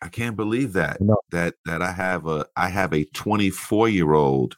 [0.00, 1.16] I can't believe that No.
[1.30, 4.56] that that I have a I have a 24 year old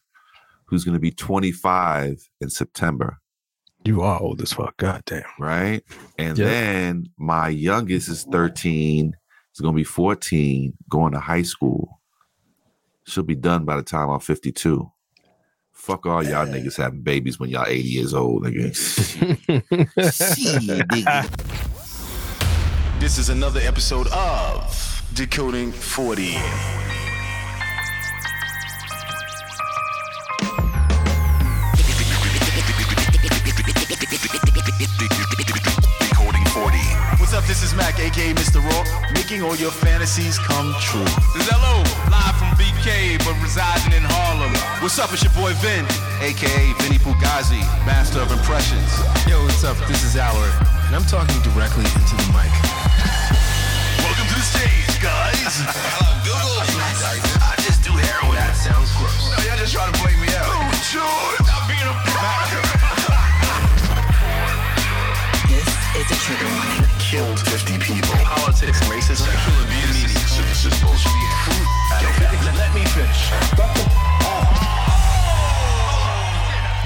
[0.66, 3.18] who's going to be 25 in September,
[3.84, 4.76] You are old as fuck.
[4.76, 5.22] God damn.
[5.38, 5.82] right?
[6.18, 6.44] And Yeah.
[6.46, 9.16] then my youngest is 13.
[9.52, 12.00] He's going to be 14, going to high school.
[13.04, 14.88] She'll be done by the time I'm 52.
[15.72, 18.76] Fuck all y'all niggas having babies when y'all 80 years old, nigga.
[18.76, 21.26] Shit, nigga.
[23.00, 26.34] This is another episode of Decoding 40.
[37.18, 37.44] What's up?
[37.44, 38.62] This is Mac, aka Mr.
[38.62, 41.04] Raw, making all your fantasies come true.
[41.34, 44.52] This is LO, live from BK, but residing in Harlem.
[44.82, 45.12] What's up?
[45.12, 45.84] It's your boy Vin,
[46.22, 48.88] aka Vinny Fugazi, master of impressions.
[49.28, 49.76] Yo, what's up?
[49.86, 50.54] This is Alaric,
[50.86, 52.79] and I'm talking directly into the mic.
[54.60, 54.68] To
[55.00, 55.64] guys.
[55.96, 56.60] Hello, Google.
[57.40, 58.36] I just do heroin.
[58.36, 59.32] That sounds gross.
[59.32, 60.52] No, y'all just trying to blame me out.
[60.52, 61.96] Oh, George, being a
[65.48, 65.64] This
[65.96, 66.84] is a trigger warning.
[67.00, 68.12] Killed 50 people.
[68.20, 70.12] Politics, racism, sexual abuse.
[70.12, 70.76] This is
[72.52, 73.32] let me finish.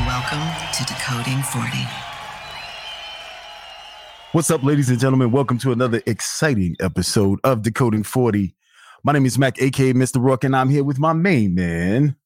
[0.06, 0.46] Welcome
[0.78, 2.13] to Decoding 40.
[4.34, 5.30] What's up, ladies and gentlemen?
[5.30, 8.52] Welcome to another exciting episode of Decoding 40.
[9.04, 10.16] My name is Mac, aka Mr.
[10.16, 12.16] Roarke, and I'm here with my main man.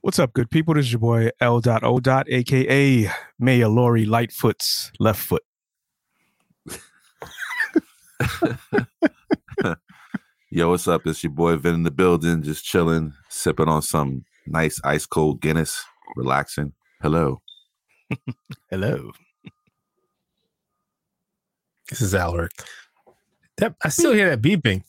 [0.00, 0.72] What's up, good people?
[0.72, 1.60] This is your boy L.
[1.66, 2.00] O.
[2.26, 5.42] aka Mayor Lori Lightfoot's left foot.
[10.50, 11.06] Yo, what's up?
[11.06, 15.42] It's your boy Vin in the building, just chilling, sipping on some nice ice cold
[15.42, 15.84] Guinness,
[16.16, 16.72] relaxing.
[17.02, 17.42] Hello.
[18.70, 19.12] Hello.
[21.90, 22.52] This is Alaric.
[23.58, 24.82] That, I still hear that beeping.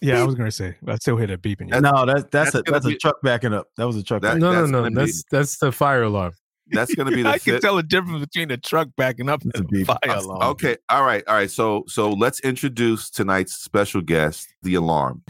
[0.00, 1.68] Yeah, I was gonna say I still hear that beeping.
[1.68, 3.68] no, that's that's that's a gonna that's a truck backing up.
[3.76, 4.22] That was a truck.
[4.22, 4.78] That- backing No, no, that's no.
[4.82, 6.32] gonna be- That's that's the fire alarm.
[6.72, 9.54] That's gonna be the I can tell the difference between a truck backing up and
[9.54, 10.42] a a fire alarm.
[10.52, 11.50] Okay, all right, all right.
[11.50, 15.22] So so let's introduce tonight's special guest, the alarm.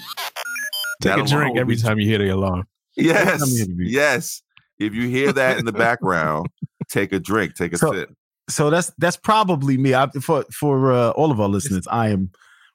[1.02, 2.66] Take That a drink every be- time you hear the alarm.
[2.96, 4.42] Yes, Come here to be- yes.
[4.78, 6.46] If you hear that in the background,
[6.90, 8.10] take a drink, take a So- sip.
[8.48, 9.94] So that's that's probably me.
[9.94, 12.30] I, for for uh, all of our listeners, I am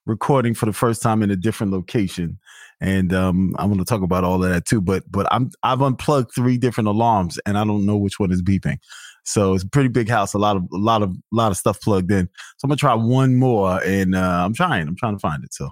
[0.05, 2.39] recording for the first time in a different location,
[2.79, 4.81] and um, I'm going to talk about all of that too.
[4.81, 8.41] But but I'm I've unplugged three different alarms, and I don't know which one is
[8.41, 8.77] beeping.
[9.23, 11.57] So it's a pretty big house, a lot of a lot of a lot of
[11.57, 12.29] stuff plugged in.
[12.57, 14.87] So I'm gonna try one more, and uh, I'm trying.
[14.87, 15.53] I'm trying to find it.
[15.53, 15.69] So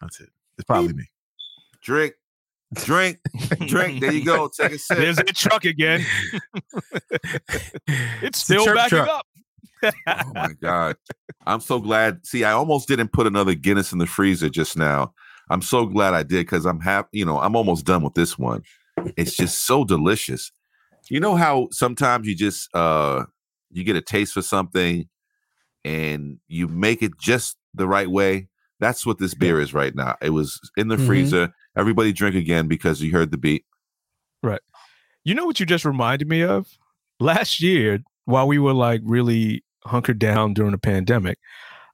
[0.00, 0.28] that's it.
[0.58, 1.04] It's probably me.
[1.82, 2.14] Drink,
[2.74, 3.18] drink,
[3.66, 4.00] drink.
[4.00, 4.48] There you go.
[4.48, 4.98] Take a sip.
[4.98, 6.04] There's that truck again.
[8.22, 9.08] it's still chirp backing truck.
[9.08, 9.26] up.
[10.08, 10.96] Oh my god.
[11.46, 12.26] I'm so glad.
[12.26, 15.12] See, I almost didn't put another Guinness in the freezer just now.
[15.50, 18.36] I'm so glad I did because I'm happy, you know, I'm almost done with this
[18.38, 18.62] one.
[19.16, 20.50] It's just so delicious.
[21.08, 23.24] You know how sometimes you just uh
[23.70, 25.08] you get a taste for something
[25.84, 28.48] and you make it just the right way.
[28.80, 30.16] That's what this beer is right now.
[30.20, 31.06] It was in the Mhm.
[31.06, 31.54] freezer.
[31.78, 33.64] Everybody drink again because you heard the beat.
[34.42, 34.60] Right.
[35.24, 36.68] You know what you just reminded me of?
[37.20, 41.38] Last year, while we were like really hunkered down during the pandemic,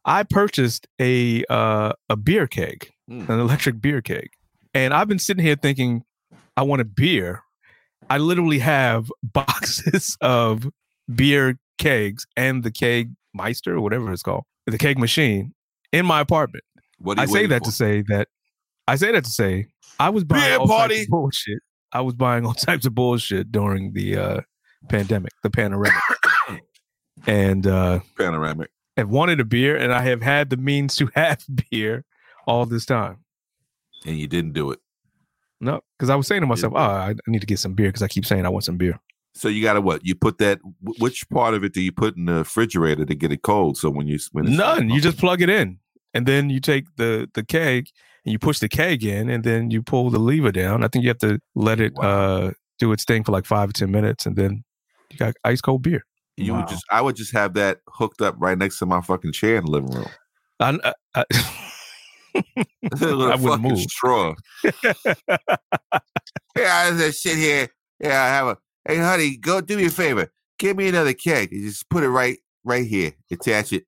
[0.04, 3.28] I purchased a uh, a beer keg, Mm.
[3.28, 4.30] an electric beer keg,
[4.72, 6.04] and I've been sitting here thinking,
[6.56, 7.42] I want a beer.
[8.08, 10.70] I literally have boxes of
[11.14, 15.52] beer kegs and the keg meister or whatever it's called, the keg machine
[15.92, 16.64] in my apartment.
[16.98, 17.66] What I say that for?
[17.66, 18.28] to say that
[18.88, 19.66] I say that to say
[19.98, 21.58] I was buying Beer all types of bullshit.
[21.92, 24.40] I was buying all types of bullshit during the uh,
[24.88, 26.02] pandemic, the panoramic,
[27.26, 28.70] and uh, panoramic.
[28.96, 32.04] have wanted a beer, and I have had the means to have beer
[32.46, 33.18] all this time.
[34.06, 34.80] And you didn't do it.
[35.60, 38.02] No, because I was saying to myself, "Oh, I need to get some beer," because
[38.02, 39.00] I keep saying I want some beer.
[39.36, 40.04] So you got to what?
[40.04, 40.58] You put that.
[40.98, 43.76] Which part of it do you put in the refrigerator to get it cold?
[43.76, 44.90] So when you when None.
[44.90, 45.78] You just plug it in,
[46.14, 47.88] and then you take the the keg
[48.24, 50.82] and you push the keg in, and then you pull the lever down.
[50.84, 52.02] I think you have to let it Wow.
[52.08, 54.64] uh, do its thing for like five or ten minutes, and then
[55.10, 56.04] you got ice cold beer.
[56.36, 56.60] you Wow.
[56.60, 59.56] would just I would just have that hooked up right next to my fucking chair
[59.56, 60.06] in the living room.
[60.60, 61.24] I, I, I,
[62.90, 63.78] With a I wouldn't fucking move.
[63.80, 64.34] straw.
[66.56, 67.68] Yeah, I just sit here.
[67.98, 68.58] Yeah, I have a.
[68.86, 70.30] Hey, honey, go do me a favor.
[70.58, 71.50] Give me another keg.
[71.50, 73.12] Just put it right right here.
[73.32, 73.84] Attach it.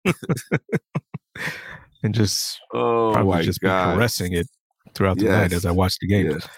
[2.06, 3.92] And just Oh probably just god!
[3.92, 4.46] be caressing it
[4.94, 6.30] throughout the night as I watch the game.
[6.30, 6.48] Yes.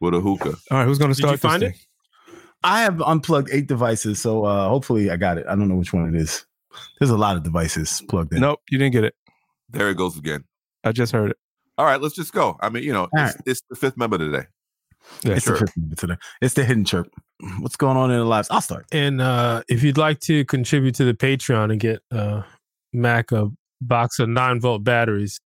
[0.00, 0.54] With a hookah.
[0.70, 1.40] All right, who's going to Did you start?
[1.42, 1.70] this find it?
[1.72, 1.80] thing?
[2.64, 5.46] I have unplugged eight devices, so uh, hopefully I got it.
[5.46, 6.44] I don't know which one it is.
[6.98, 8.40] There's a lot of devices plugged in.
[8.40, 9.14] Nope, you didn't get it.
[9.70, 10.44] There it goes again.
[10.84, 11.36] I just heard it.
[11.76, 12.56] All right, let's just go.
[12.60, 14.46] I mean, you know, All it's, it's the fifth member today.
[15.22, 15.54] Yeah, it's sure.
[15.54, 16.16] the fifth member today.
[16.40, 17.08] It's the hidden chirp.
[17.60, 18.48] What's going on in the lives?
[18.50, 18.86] I'll start.
[18.92, 22.42] And uh, if you'd like to contribute to the Patreon and get uh,
[22.92, 25.40] Mac a box of nine volt batteries,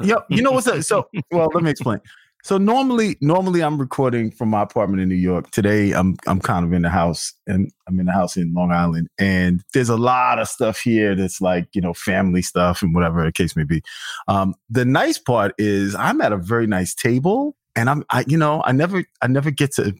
[0.00, 0.26] Yep.
[0.28, 0.82] You know what's up?
[0.82, 2.00] So, well, let me explain.
[2.44, 5.50] So normally, normally I'm recording from my apartment in New York.
[5.50, 8.72] Today, I'm I'm kind of in the house, and I'm in the house in Long
[8.72, 12.94] Island, and there's a lot of stuff here that's like you know family stuff and
[12.94, 13.82] whatever the case may be.
[14.28, 18.38] Um, the nice part is I'm at a very nice table, and I'm I you
[18.38, 19.94] know I never I never get to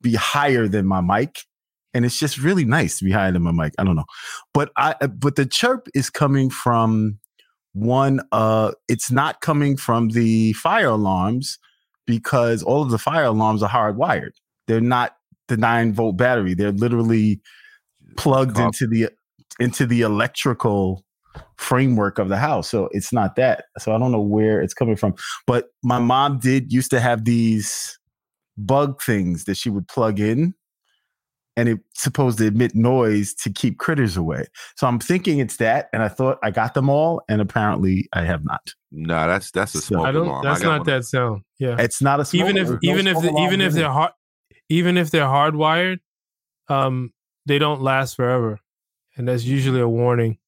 [0.00, 1.44] be higher than my mic.
[1.94, 3.72] And it's just really nice to be than my mic.
[3.78, 4.04] I don't know,
[4.52, 7.18] but I but the chirp is coming from
[7.72, 11.58] one uh it's not coming from the fire alarms
[12.06, 14.32] because all of the fire alarms are hardwired.
[14.66, 15.16] They're not
[15.48, 16.54] the 9 volt battery.
[16.54, 17.40] They're literally
[18.16, 19.10] plugged Cop- into the
[19.60, 21.04] into the electrical
[21.56, 22.68] framework of the house.
[22.68, 23.66] So it's not that.
[23.78, 25.14] So i don't know where it's coming from.
[25.46, 27.98] But my mom did used to have these
[28.56, 30.54] bug things that she would plug in
[31.56, 34.44] and it's supposed to emit noise to keep critters away
[34.76, 38.22] so I'm thinking it's that, and I thought I got them all, and apparently I
[38.24, 38.72] have not.
[38.90, 40.26] No, that's that's a So- smoke I don't.
[40.26, 40.44] alarm.
[40.44, 40.86] That's not one.
[40.86, 41.42] that sound.
[41.58, 41.76] Yeah.
[41.78, 44.12] It's not a smoke, even if there's no even if the, even if they're hard,
[44.68, 45.98] even if they're hardwired,
[46.68, 47.12] um,
[47.46, 48.58] they don't last forever,
[49.16, 50.38] and that's usually a warning.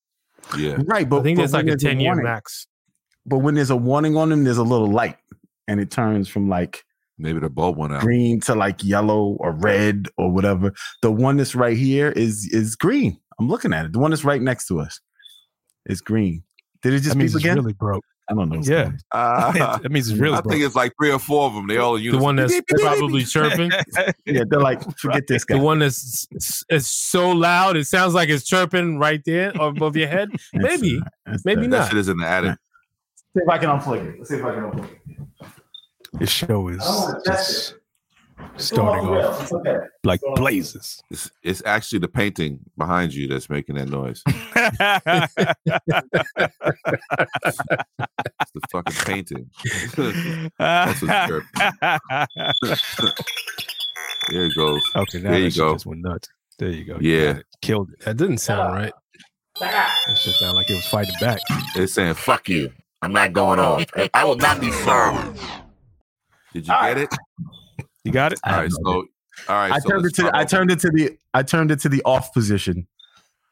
[0.56, 2.66] Yeah, right, but I think but there's like a ten year warning- max.
[3.26, 5.18] But when there's a warning on them, there's a little light,
[5.68, 6.84] and it turns from like
[7.18, 8.00] maybe the bulb went out.
[8.02, 10.72] green to like yellow or red or whatever.
[11.02, 13.18] The one that's right here is is green.
[13.38, 13.92] I'm looking at it.
[13.92, 15.00] The one that's right next to us
[15.86, 16.42] is green.
[16.82, 17.56] Did it just that means beep it's again?
[17.56, 18.04] really broke.
[18.28, 18.60] I don't know.
[18.60, 18.90] Yeah.
[19.12, 20.52] Uh, that means it's really I broke.
[20.54, 21.68] think it's like three or four of them.
[21.68, 23.70] They all in The one that's probably chirping.
[24.26, 25.58] Yeah, they're like, forget this guy.
[25.58, 29.96] The one that's s- is so loud, it sounds like it's chirping right there above
[29.96, 30.30] your head.
[30.32, 30.98] That's, maybe.
[30.98, 31.88] uh, that's, Maybe That not.
[31.90, 32.58] shit is in the attic.
[33.36, 34.18] See if I can unplug it.
[34.18, 34.98] Let's see if I can unplug it.
[36.18, 37.74] This show is Oh, that's
[38.56, 39.78] just starting off okay.
[40.04, 41.02] like blazes.
[41.10, 44.22] It's, it's actually the painting behind you that's making that noise.
[48.40, 49.50] It's the fucking painting.
[50.58, 51.44] That's what's chirp.
[54.30, 54.82] There it goes.
[54.96, 55.72] okay, now There you that shit go.
[55.74, 56.28] just went nuts.
[56.58, 56.98] There you go.
[57.00, 57.26] Yeah.
[57.34, 57.46] got it.
[57.62, 58.00] killed it.
[58.04, 58.92] That didn't sound right.
[59.60, 61.40] That shit sounded like it was fighting back.
[61.76, 62.72] It's saying "fuck you."
[63.02, 63.84] I'm not going off.
[64.14, 65.38] I will not be silent.
[66.56, 67.08] Did you get it?
[68.04, 68.38] You got it.
[68.44, 69.04] I All have So, all
[69.48, 69.72] right.
[69.72, 71.80] I so turned it to start I off- turned it to the I turned it
[71.80, 72.86] to the off position.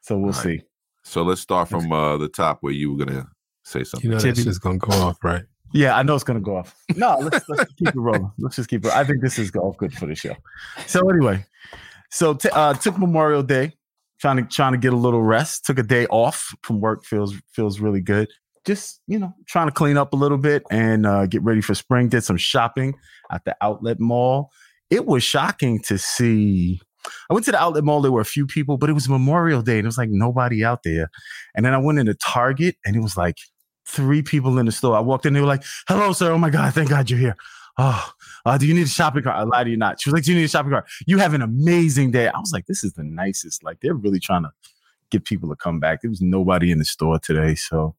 [0.01, 0.59] So we'll All right.
[0.59, 0.61] see.
[1.03, 3.27] So let's start from uh, the top where you were gonna
[3.63, 4.09] say something.
[4.09, 4.43] You know that Tippy.
[4.43, 5.43] shit's gonna go off, right?
[5.73, 6.73] Yeah, I know it's gonna go off.
[6.95, 8.31] No, let's let's keep it rolling.
[8.39, 8.93] Let's just keep it.
[8.93, 10.35] I think this is all good for the show.
[10.87, 11.45] So anyway,
[12.09, 13.73] so t- uh, took Memorial Day,
[14.21, 15.65] trying to trying to get a little rest.
[15.65, 17.03] Took a day off from work.
[17.03, 18.29] feels feels really good.
[18.65, 21.75] Just you know, trying to clean up a little bit and uh, get ready for
[21.75, 22.09] spring.
[22.09, 22.95] Did some shopping
[23.31, 24.51] at the outlet mall.
[24.89, 26.81] It was shocking to see.
[27.29, 28.01] I went to the outlet mall.
[28.01, 30.63] There were a few people, but it was Memorial Day and it was like nobody
[30.65, 31.09] out there.
[31.55, 33.37] And then I went into Target and it was like
[33.87, 34.95] three people in the store.
[34.95, 36.31] I walked in, they were like, "Hello, sir.
[36.31, 37.35] Oh my god, thank God you're here.
[37.77, 38.09] Oh,
[38.45, 39.35] uh, do you need a shopping cart?
[39.35, 40.01] I lied to you not.
[40.01, 40.85] She was like, "Do you need a shopping cart?
[41.05, 44.19] You have an amazing day." I was like, "This is the nicest." Like they're really
[44.19, 44.51] trying to
[45.11, 46.01] get people to come back.
[46.01, 47.95] There was nobody in the store today, so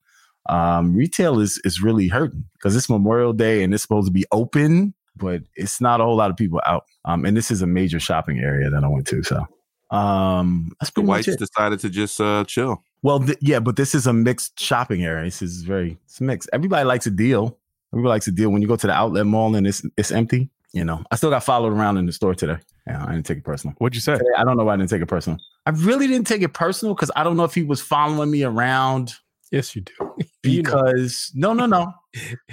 [0.49, 4.25] um, retail is is really hurting because it's Memorial Day and it's supposed to be
[4.33, 6.85] open, but it's not a whole lot of people out.
[7.05, 9.47] Um, and this is a major shopping area that I went to, so
[9.91, 11.39] um, that's The pretty whites it.
[11.39, 12.83] decided to just uh, chill.
[13.03, 15.25] Well, th- yeah, but this is a mixed shopping area.
[15.25, 16.49] This is very it's mixed.
[16.53, 17.59] Everybody likes a deal.
[17.93, 18.51] Everybody likes a deal.
[18.51, 21.05] When you go to the outlet mall and it's it's empty, you know.
[21.11, 22.59] I still got followed around in the store today.
[22.87, 23.75] Yeah, I didn't take it personal.
[23.79, 24.15] What'd you say?
[24.15, 25.39] Today, I don't know why I didn't take it personal.
[25.67, 28.43] I really didn't take it personal because I don't know if he was following me
[28.45, 29.15] around
[29.53, 29.93] Yes, you do.
[30.45, 30.71] You know.
[30.75, 31.93] because no, no, no.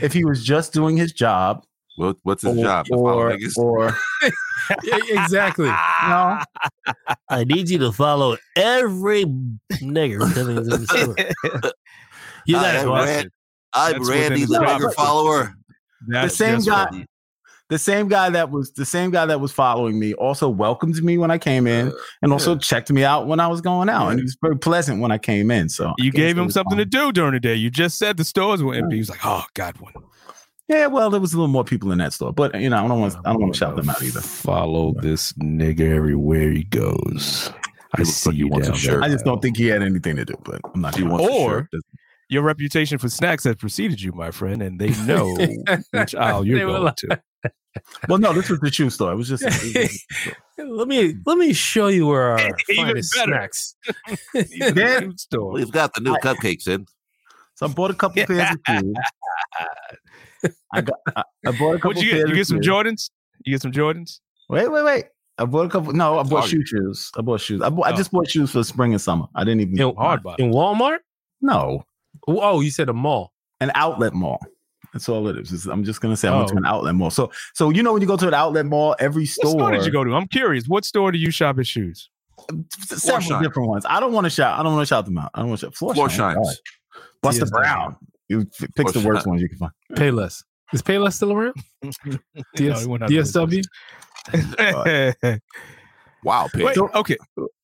[0.02, 1.64] if he was just doing his job
[1.96, 2.88] What, what's his or job?
[2.92, 3.98] Or, or
[4.84, 5.66] Yeah, exactly.
[5.68, 6.40] no,
[7.30, 9.26] I need you to follow every
[9.74, 11.62] nigger coming into the store.
[12.46, 13.06] You Hi, got I'm.
[13.06, 13.30] Ran-
[13.74, 14.64] I'm Randy, the job.
[14.82, 15.54] nigger follower.
[16.08, 16.86] the same guy.
[16.92, 17.06] right.
[17.70, 21.18] The same guy that was the same guy that was following me also welcomed me
[21.18, 21.92] when I came in uh,
[22.22, 24.10] and also checked me out when I was going out.
[24.10, 25.70] And he was very pleasant when I came in.
[25.70, 27.56] So You gave him was something to do during the day.
[27.56, 28.98] You just said the stores were empty.
[28.98, 29.94] He was like, "Oh, got one."
[30.68, 32.88] Yeah, well, there was a little more people in that store, but you know, I
[32.88, 34.22] don't want I don't want to shout them out either.
[34.22, 37.52] Follow this nigga everywhere he goes.
[37.96, 39.04] I looks see like you wants a shirt.
[39.04, 41.10] I just don't think he had anything to do, but I'm not He sure.
[41.10, 41.70] wants Or-
[42.30, 45.36] Your reputation for snacks has preceded you, my friend, and they know
[45.92, 47.22] which aisle you're going like- to.
[48.08, 49.12] Well, no, this was the shoe store.
[49.14, 49.92] It was just, it
[50.58, 53.32] was let me let me show you where our Even finest better.
[53.32, 53.76] snacks.
[54.36, 55.00] Even Yeah.
[55.02, 55.52] the store.
[55.54, 56.86] We've got the new cupcakes in.
[57.56, 58.94] so I bought a couple pairs of shoes.
[60.74, 61.00] I got.
[61.16, 61.90] I, I bought a couple.
[61.92, 62.18] What'd you get?
[62.18, 62.68] pairs You get some shoes.
[62.68, 63.10] Jordans?
[63.46, 64.20] You get some Jordans?
[64.50, 65.06] Wait, wait, wait.
[65.38, 65.94] I bought a couple.
[65.94, 66.50] No, I bought Target.
[66.52, 67.12] shoe shoes.
[67.18, 67.62] I bought shoes.
[67.62, 67.96] I, bought, I Oh.
[67.96, 69.26] just bought shoes for spring and summer.
[69.36, 69.80] I didn't even.
[69.82, 70.46] In, Hard bottom.
[70.46, 71.00] in Walmart?
[71.42, 71.86] No,
[72.28, 73.34] Oh, you said a mall.
[73.62, 74.40] an outlet mall.
[74.94, 75.52] That's all it is.
[75.52, 76.58] It's- I'm just gonna say I went to Oh.
[76.58, 77.10] an outlet mall.
[77.10, 79.46] So, so you know when you go to an outlet mall, every store.
[79.46, 80.14] What store, store did you go to?
[80.16, 80.68] I'm curious.
[80.68, 82.10] What store do you shop at shoes?
[82.86, 83.44] several Shine.
[83.44, 83.86] different ones.
[83.88, 84.60] I don't want to shout.
[84.60, 85.32] I don't want to shout them out.
[85.34, 85.76] I don't want to shout.
[85.76, 86.62] Floor, Florsheim, Shines.
[86.94, 87.02] God.
[87.22, 87.96] Buster Brown.
[88.30, 89.30] You f- picks the worst Shine.
[89.32, 89.72] ones you can find.
[89.94, 90.44] Payless.
[90.74, 91.54] Is Payless still around?
[92.56, 93.64] DS, he went out of DSW?
[95.24, 95.40] Wait,
[96.24, 96.78] Wow, Pig.
[96.78, 97.18] okay.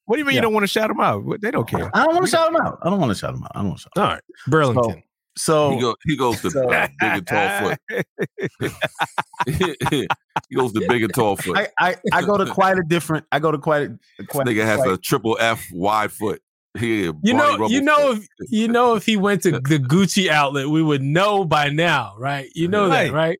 [0.05, 0.37] What do you mean Yeah.
[0.37, 1.23] you don't want to shout them out?
[1.41, 1.89] They don't care.
[1.95, 2.79] I don't want to shout them out.
[2.81, 3.51] I don't want to shout them out.
[3.55, 3.91] I don't want to shout.
[3.97, 4.21] All right.
[4.47, 4.83] Burlington.
[4.83, 5.01] So,
[5.45, 8.05] He, go, he goes to So- big and tall foot.
[9.47, 11.57] he goes to big and tall foot.
[11.57, 13.25] I, I I go to quite a different.
[13.31, 13.83] I go to quite
[14.19, 14.47] a quite.
[14.47, 16.41] Nigga has quite, a triple F wide foot.
[16.77, 18.23] He you Barney know, Rubble you know, foot.
[18.39, 22.13] if you know if he went to the Gucci outlet, we would know by now,
[22.17, 22.47] right?
[22.53, 23.39] You know that, right?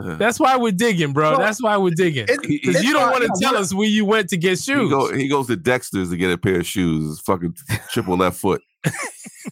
[0.00, 1.32] Uh, That's why we're digging, bro.
[1.32, 2.24] Well, That's why we're digging.
[2.28, 4.38] It- he- Because you don't want to No, tell no, us where you went to
[4.38, 4.90] get he, shoes.
[4.90, 7.20] go, he goes to Dexter's to get a pair of shoes.
[7.20, 7.54] Fucking
[7.90, 8.62] triple left foot.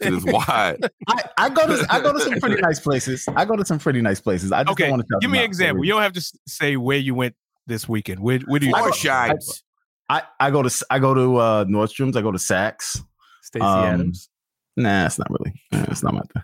[0.01, 0.79] It is wide.
[1.09, 3.27] I, I go to I go to some pretty nice places.
[3.37, 4.53] I go to some pretty nice places.
[4.53, 5.85] I just Okay, don't want to Give me an example.
[5.85, 7.35] You don't have to say where you went
[7.67, 8.21] this weekend.
[8.21, 8.75] Where, where do you?
[8.75, 9.63] I Floor go- shines.
[10.09, 12.17] I, I go to I go to uh, Nordstrom's.
[12.17, 13.01] I go to Saks.
[13.43, 14.29] Stacy Um, Adams.
[14.77, 15.53] Nah, it's not really.
[15.73, 16.43] Nah, it's not my thing.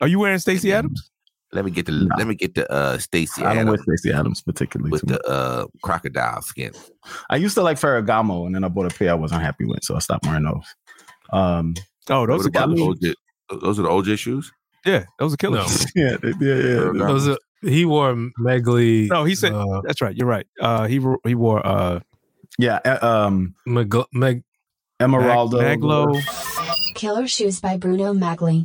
[0.00, 1.10] Are you wearing Stacy Adams?
[1.52, 2.14] Let me get the No.
[2.18, 3.50] let me get the uh Stacy Adams.
[3.50, 4.90] I don't wear Adams Stacy Adams particularly.
[4.90, 6.72] with the uh crocodile skin.
[7.30, 9.84] I used to like Ferragamo, and then I bought a pair I wasn't happy with,
[9.84, 10.64] so I stopped wearing those.
[11.32, 11.74] Um,
[12.10, 13.14] Oh, those What are about the.
[13.50, 13.60] OJ?
[13.60, 14.52] Those are the OJ shoes.
[14.86, 15.86] Yeah, those are killers.
[15.94, 16.02] No.
[16.04, 16.78] yeah, they- yeah, yeah.
[16.80, 17.06] Ferragamo.
[17.08, 19.06] Those are, he wore Megley.
[19.08, 20.14] No, he said uh, that's right.
[20.16, 20.46] You're right.
[20.60, 22.00] Uh, he wore, he wore uh
[22.58, 22.78] yeah.
[22.84, 24.44] uh, Um, Meg, Meg,
[25.00, 25.60] Emeraldo.
[25.60, 26.14] Maglo.
[26.94, 28.64] Killer Shoes by Bruno Magli.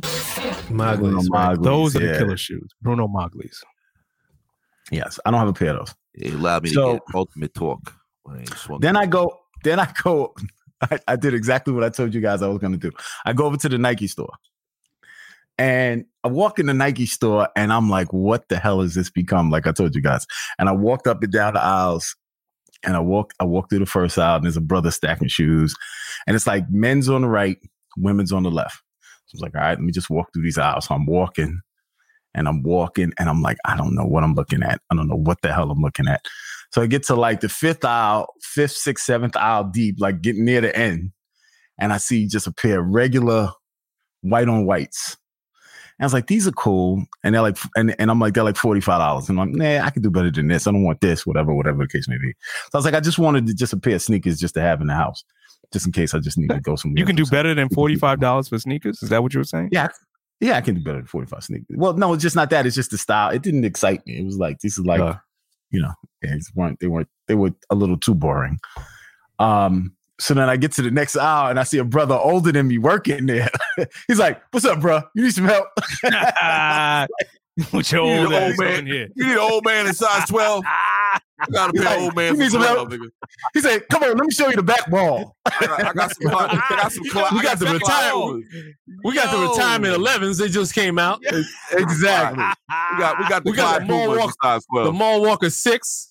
[0.70, 1.56] Magli's, Bruno right?
[1.58, 2.70] Maglis, Those are the killer shoes.
[2.82, 3.62] Bruno Magli's.
[4.90, 5.94] Yes, I don't have a pair of those.
[6.14, 7.92] It allowed me So- to get ultimate torque.
[8.24, 9.00] when I swung Then it.
[9.00, 9.40] I go.
[9.62, 10.34] Then I go.
[10.90, 12.92] I, I did exactly what I told you guys I was going to do.
[13.24, 14.32] I go over to the Nike store,
[15.58, 19.10] and I walk in the Nike store, and I'm like, "What the hell has this
[19.10, 20.26] become?" Like I told you guys.
[20.58, 22.16] And I walked up and down the aisles,
[22.84, 23.32] and I walk.
[23.40, 25.74] I walked through the first aisle, and there's a brother stacking shoes,
[26.26, 27.58] and it's like men's on the right,
[27.96, 28.82] women's on the left.
[29.26, 31.06] So I was like, "All right, let me just walk through these aisles." So I'm
[31.06, 31.60] walking,
[32.34, 34.80] and I'm walking, and I'm like, I don't know what I'm looking at.
[34.90, 36.26] I don't know what the hell I'm looking at.
[36.74, 40.44] So I get to like the fifth aisle, fifth, sixth, seventh aisle deep, like getting
[40.44, 41.12] near the end.
[41.78, 43.50] And I see just a pair of regular
[44.22, 45.16] white on whites.
[46.00, 47.04] And I was like, these are cool.
[47.22, 49.28] And they're like, and, and I'm like, they're like $45.
[49.28, 50.66] And I'm like, nah, I can do better than this.
[50.66, 52.32] I don't want this, whatever, whatever the case may be.
[52.32, 54.60] So I was like, I just wanted to, just a pair of sneakers just to
[54.60, 55.22] have in the house,
[55.72, 56.98] just in case I just need to go somewhere.
[56.98, 59.00] You can do better than forty five dollars for sneakers.
[59.00, 59.68] Is that what you were saying?
[59.70, 59.90] Yeah.
[60.40, 61.76] Yeah, I can do better than 45 sneakers.
[61.78, 62.66] Well, no, it's just not that.
[62.66, 63.30] It's just the style.
[63.30, 64.18] It didn't excite me.
[64.18, 65.14] It was like, this is like, Uh.
[65.74, 68.58] You know, they weren't, they weren't, they were a little too boring.
[69.40, 72.52] Um, so then I get to the next aisle and I see a brother older
[72.52, 73.50] than me working there.
[74.06, 75.02] He's like, "What's up, bro?
[75.14, 75.66] You need some help?"
[77.72, 78.86] With your old, old man.
[78.86, 79.08] here.
[79.14, 80.64] You need an old man in size 12.
[81.40, 83.02] I got a He's pair like, of old man "You need some 12, help?"
[83.54, 86.14] he said, "Come on, let me show you the back wall." I got, I got
[86.16, 88.48] some, I got some, cli- We I got the some retire- clients.
[89.04, 90.38] We got the retirement 11s.
[90.38, 91.22] They just came out.
[91.72, 92.44] exactly.
[92.94, 95.22] We got, we got the We got the Mall Pumas in Walk- size The Mall
[95.22, 96.10] Walker 6.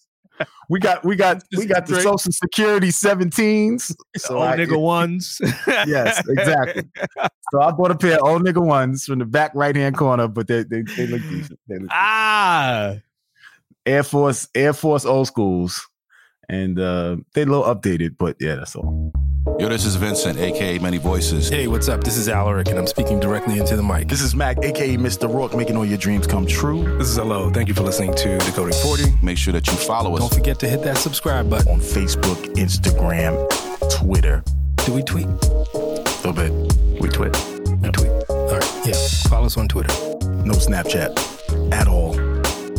[0.70, 3.94] We got, we got, we got the Social Security 17s.
[4.18, 5.39] So old I- nigga ones.
[5.68, 6.84] yes, exactly.
[7.51, 10.27] So I bought a pair of old nigga ones from the back right hand corner,
[10.27, 11.60] but they they, they look decent.
[11.68, 12.96] They look ah,
[13.86, 15.88] Air Force, Air Force old schools,
[16.50, 19.12] and uh, they a little updated, but yeah, that's all.
[19.60, 21.50] Yo, this is Vincent, aka Many Voices.
[21.50, 22.02] Hey, what's up?
[22.04, 24.08] This is Alaric, and I'm speaking directly into the mic.
[24.08, 25.30] This is Mac, aka Mr.
[25.30, 26.98] Roarke, making all your dreams come true.
[26.98, 27.52] This is Hello.
[27.52, 29.04] Thank you for listening to Decoding 40.
[29.22, 30.22] Make sure that you follow us.
[30.22, 31.74] Don't forget to hit that subscribe button.
[31.74, 33.50] on Facebook, Instagram,
[33.92, 34.44] Twitter.
[34.86, 35.25] Do we tweet?
[35.25, 36.52] A little bit.
[37.02, 37.36] We tweet.
[37.82, 38.12] We tweet.
[38.30, 38.82] All right.
[38.86, 38.94] Yeah.
[39.28, 39.94] Follow us on Twitter.
[40.46, 42.13] No Snapchat at all.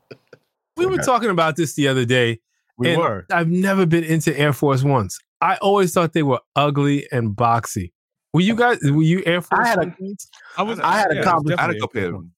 [0.77, 2.39] We were talking about this the other day.
[2.77, 3.25] we and were.
[3.31, 5.17] I've never been into Air Force Ones.
[5.41, 7.91] I always thought they were ugly and boxy.
[8.33, 8.79] Were you guys?
[8.83, 9.67] Were you Air Force?
[9.67, 9.95] had a-
[10.57, 10.79] I was.
[10.79, 12.31] I had a yeah, conversation- I a definitely couple a of good them.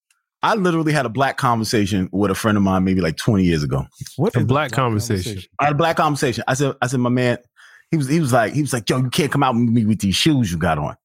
[0.44, 3.62] I literally had a black conversation with a friend of mine maybe like 20 years
[3.62, 3.86] ago.
[4.16, 5.40] What A is black conversation.
[5.60, 6.44] I had a black conversation.
[6.48, 7.38] I said, I said, my man,
[7.92, 9.86] he was he was like, he was like, yo, you can't come out with me
[9.86, 10.96] with these shoes you got on.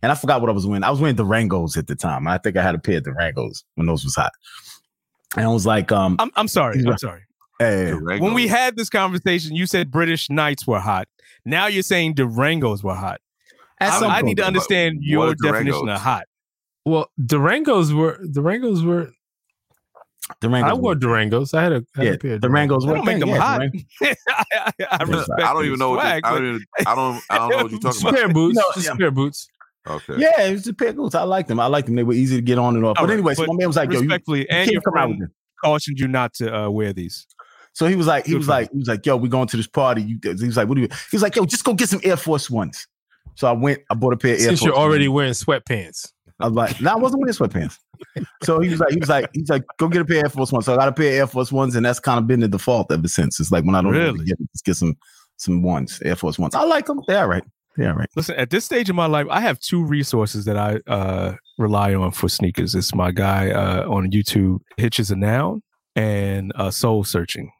[0.00, 0.84] And I forgot what I was wearing.
[0.84, 2.28] I was wearing Durangos at the time.
[2.28, 4.32] I think I had a pair of Durangos when those was hot.
[5.36, 6.82] And I was like, um, I'm, I'm sorry.
[6.86, 7.22] I'm sorry.
[7.58, 11.08] Hey, When we had this conversation, you said British Knights were hot.
[11.44, 13.20] Now you're saying Durangos were hot.
[13.80, 16.26] I, I need to understand your definition of hot.
[16.84, 19.10] Well, Durangos were Durangos were.
[20.42, 21.54] Durangos I wore Durangos.
[21.54, 23.28] I had a, I had Yeah, a pair of Durangos That were don't make them
[23.30, 23.62] yeah, hot.
[24.02, 25.90] I, I, I respect I don't even know.
[25.90, 26.46] What swag, this, I don't.
[26.46, 27.22] Even, I don't.
[27.30, 28.14] I don't know what you're talking about.
[28.14, 28.56] pair of boots.
[28.56, 28.92] No, just yeah.
[28.92, 29.48] a pair of boots.
[29.86, 30.14] Okay.
[30.18, 31.14] Yeah, it was a pair of boots.
[31.14, 31.60] I liked them.
[31.60, 31.96] I liked them.
[31.96, 32.98] They were easy to get on and off.
[32.98, 34.82] All but right, anyway, so my man was like, "Yo, respectfully, you and can't your
[34.82, 35.32] come out with them."
[35.64, 37.26] cautioned you not to uh, wear these.
[37.72, 39.48] So he was like, he Good was for like, he was like, "Yo, we're going
[39.48, 41.64] to this party." You, he was like, "What do you?" He was like, "Yo, just
[41.64, 42.86] go get some Air Force Ones."
[43.34, 43.80] So I went.
[43.90, 44.66] I bought a pair of Air Since Force.
[44.68, 45.46] you're already Ones.
[45.46, 46.12] wearing sweatpants.
[46.40, 47.78] I was like, "No, I wasn't wearing sweatpants."
[48.44, 50.30] So he was like, he was like, he's like, "Go get a pair of Air
[50.30, 52.26] Force Ones." So I got a pair of Air Force Ones, and that's kind of
[52.26, 53.40] been the default ever since.
[53.40, 54.24] It's like when I don't really Really?
[54.26, 54.96] get just get some
[55.36, 56.54] some ones, Air Force Ones.
[56.54, 57.00] I like them.
[57.08, 57.44] They're all right.
[57.76, 58.08] They're all right.
[58.16, 61.94] Listen, at this stage of my life, I have two resources that I uh, rely
[61.94, 62.74] on for sneakers.
[62.74, 65.62] It's my guy uh, on YouTube, Hitches a Noun,
[65.94, 67.50] and uh, Soul Searching,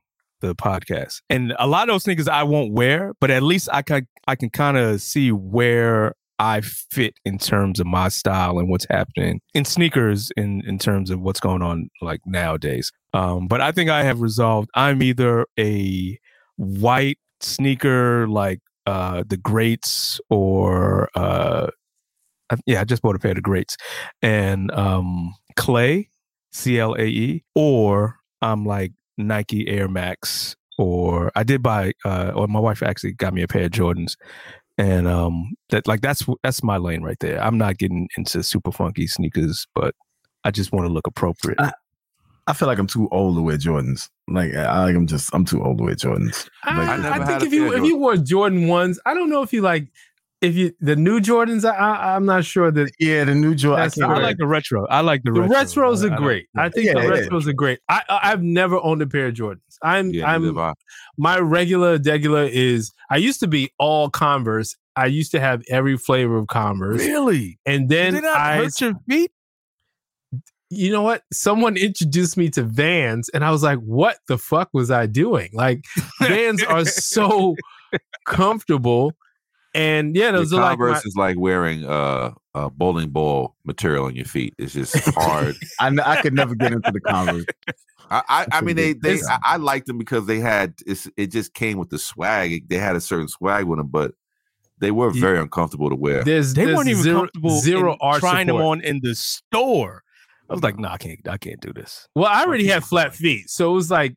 [0.40, 1.20] the podcast.
[1.30, 4.34] And a lot of those sneakers I won't wear, but at least I can I
[4.36, 9.40] can kind of see where I fit in terms of my style and what's happening
[9.54, 12.92] in sneakers in in terms of what's going on like nowadays.
[13.12, 14.70] Um, but I think I have resolved.
[14.74, 16.18] I'm either a
[16.56, 21.68] white sneaker like uh the greats or uh
[22.66, 23.76] yeah i just bought a pair of the greats
[24.22, 26.08] and um clay
[26.52, 32.82] c-l-a-e or i'm like nike air max or i did buy uh or my wife
[32.82, 34.16] actually got me a pair of jordans
[34.78, 38.70] and um that like that's that's my lane right there i'm not getting into super
[38.72, 39.94] funky sneakers but
[40.44, 41.72] i just want to look appropriate I-
[42.46, 44.08] I feel like I'm too old to wear Jordans.
[44.26, 46.48] Like I, i'm just I'm too old to wear Jordans.
[46.64, 49.42] I, Like, I I think if you if you wore Jordan ones, I don't know
[49.42, 49.88] if you like
[50.40, 51.64] if you the new Jordans.
[51.64, 54.00] I, I I'm not sure that yeah, the new Jordans.
[54.02, 55.56] I i like the retro i like the, the retro.
[55.56, 56.46] retros I- are I don't- great.
[56.56, 57.08] I think Yeah, the yeah.
[57.28, 57.80] retros are great.
[57.88, 59.60] I, I I've never owned a pair of Jordans.
[59.82, 60.72] I'm Yeah, I'm neither have I.
[61.16, 64.76] my regular degular is I used to be all Converse.
[64.96, 68.80] I used to have every flavor of Converse, really and then they not I hurt
[68.80, 69.30] your feet
[70.70, 71.22] you know what?
[71.32, 75.48] Someone introduced me to Vans, and I was like, "What the fuck was I doing?"
[75.54, 75.82] Like
[76.20, 77.56] Vans are so
[78.26, 79.14] comfortable,
[79.78, 83.54] and yeah, Yeah, those are like Converse my, is like wearing uh, a bowling ball
[83.64, 84.54] material on your feet.
[84.58, 85.56] It's just hard.
[85.80, 87.46] I I could never get into the Converse.
[88.10, 91.26] I, I, I mean, they, they, I, I liked them because they had, it's, it
[91.26, 92.66] just came with the swag.
[92.68, 94.12] They had a certain swag with them, but
[94.78, 96.24] they were You- very uncomfortable to wear.
[96.24, 98.46] there's they there's weren't even zero, comfortable zero in trying support.
[98.46, 100.02] them on in the store.
[100.48, 102.08] I was like, no, I can't, I can't do this.
[102.14, 104.14] Well, I already had flat feet, so it was like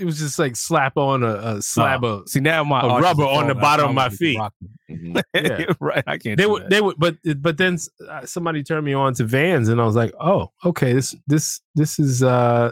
[0.00, 3.00] it was just like slap on a, a slab Uh, of see now my a
[3.00, 4.38] rubber on the bottom of my feet.
[4.38, 4.70] rock them.
[4.90, 5.22] Mhm.
[5.34, 5.72] Yeah.
[5.80, 6.36] right, I can't.
[6.36, 6.70] they would that.
[6.70, 9.96] they would but but then uh, somebody turned me on to Vans, and I was
[9.96, 12.70] like, oh, okay, this this this is uh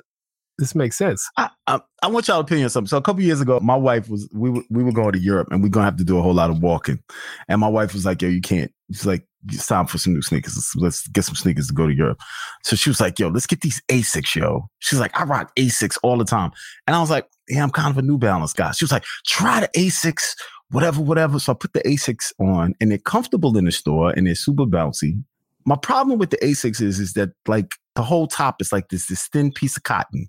[0.59, 1.27] this makes sense.
[1.39, 2.89] I, I, I want y'all opinion on something.
[2.89, 5.49] So a couple years ago, my wife was we were, we were going to Europe
[5.51, 7.03] and we're gonna have to do a whole lot of walking.
[7.49, 8.71] And my wife was like, "Yo, you can't."
[9.05, 10.57] Like, "It's time for some new sneakers.
[10.57, 12.21] Let's, let's get some sneakers to go to Europe."
[12.63, 15.99] So she was like, "Yo, let's get these Asics, yo." She's like, "I rock Asics
[16.03, 16.53] all the time,"
[16.87, 19.05] and I was like, "Yeah, I'm kind of a New Balance guy." She was like,
[19.27, 20.35] "Try the Asics,
[20.71, 24.27] whatever, whatever." So I put the Asics on, and they're comfortable in the store and
[24.27, 25.23] they're super bouncy.
[25.65, 29.07] My problem with the Asics is, is that like the whole top is like this
[29.07, 30.27] this thin piece of cotton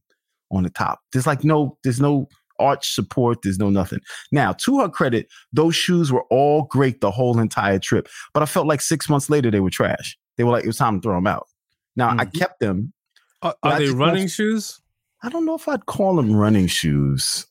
[0.51, 0.99] on the top.
[1.11, 2.27] There's like no, there's no
[2.59, 3.41] arch support.
[3.41, 3.99] There's no nothing.
[4.31, 8.07] Now, to her credit, those shoes were all great the whole entire trip.
[8.33, 10.17] But I felt like six months later they were trash.
[10.37, 11.47] They were like it was time to throw them out.
[11.95, 12.37] Now I mm-hmm.
[12.37, 12.93] kept them.
[13.41, 14.79] Are, are they running want- shoes?
[15.21, 17.45] I don't know if I'd call them running shoes.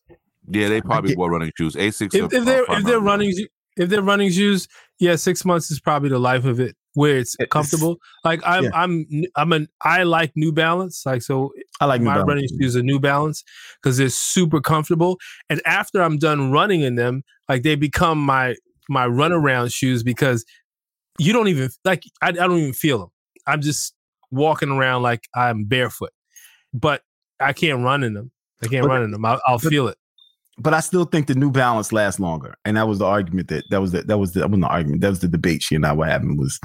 [0.49, 1.75] Yeah, they probably get- wore running shoes.
[1.75, 2.15] Asics.
[2.15, 2.99] If, if they're if they're right now.
[2.99, 6.77] running shoe- if they're running shoes, yeah, six months is probably the life of it
[6.95, 7.99] where it's comfortable.
[8.25, 8.71] Like I'm yeah.
[8.75, 11.05] I'm I'm an I like New Balance.
[11.07, 13.43] Like so I like my running shoes are New Balance
[13.83, 15.19] because they're super comfortable.
[15.49, 18.55] And after I'm done running in them, like they become my
[18.89, 20.45] my runaround shoes because
[21.19, 23.09] you don't even like I, I don't even feel them.
[23.47, 23.95] I'm just
[24.31, 26.13] walking around like I'm barefoot,
[26.73, 27.03] but
[27.41, 28.31] I can't run in them.
[28.63, 29.25] I can't But- run in them.
[29.25, 29.97] I'll, I'll but- feel it.
[30.59, 33.65] But I still think the New Balance lasts longer, and that was the argument that
[33.71, 35.01] that was the, that was the that wasn't the argument.
[35.01, 36.61] That was the debate she and I were having was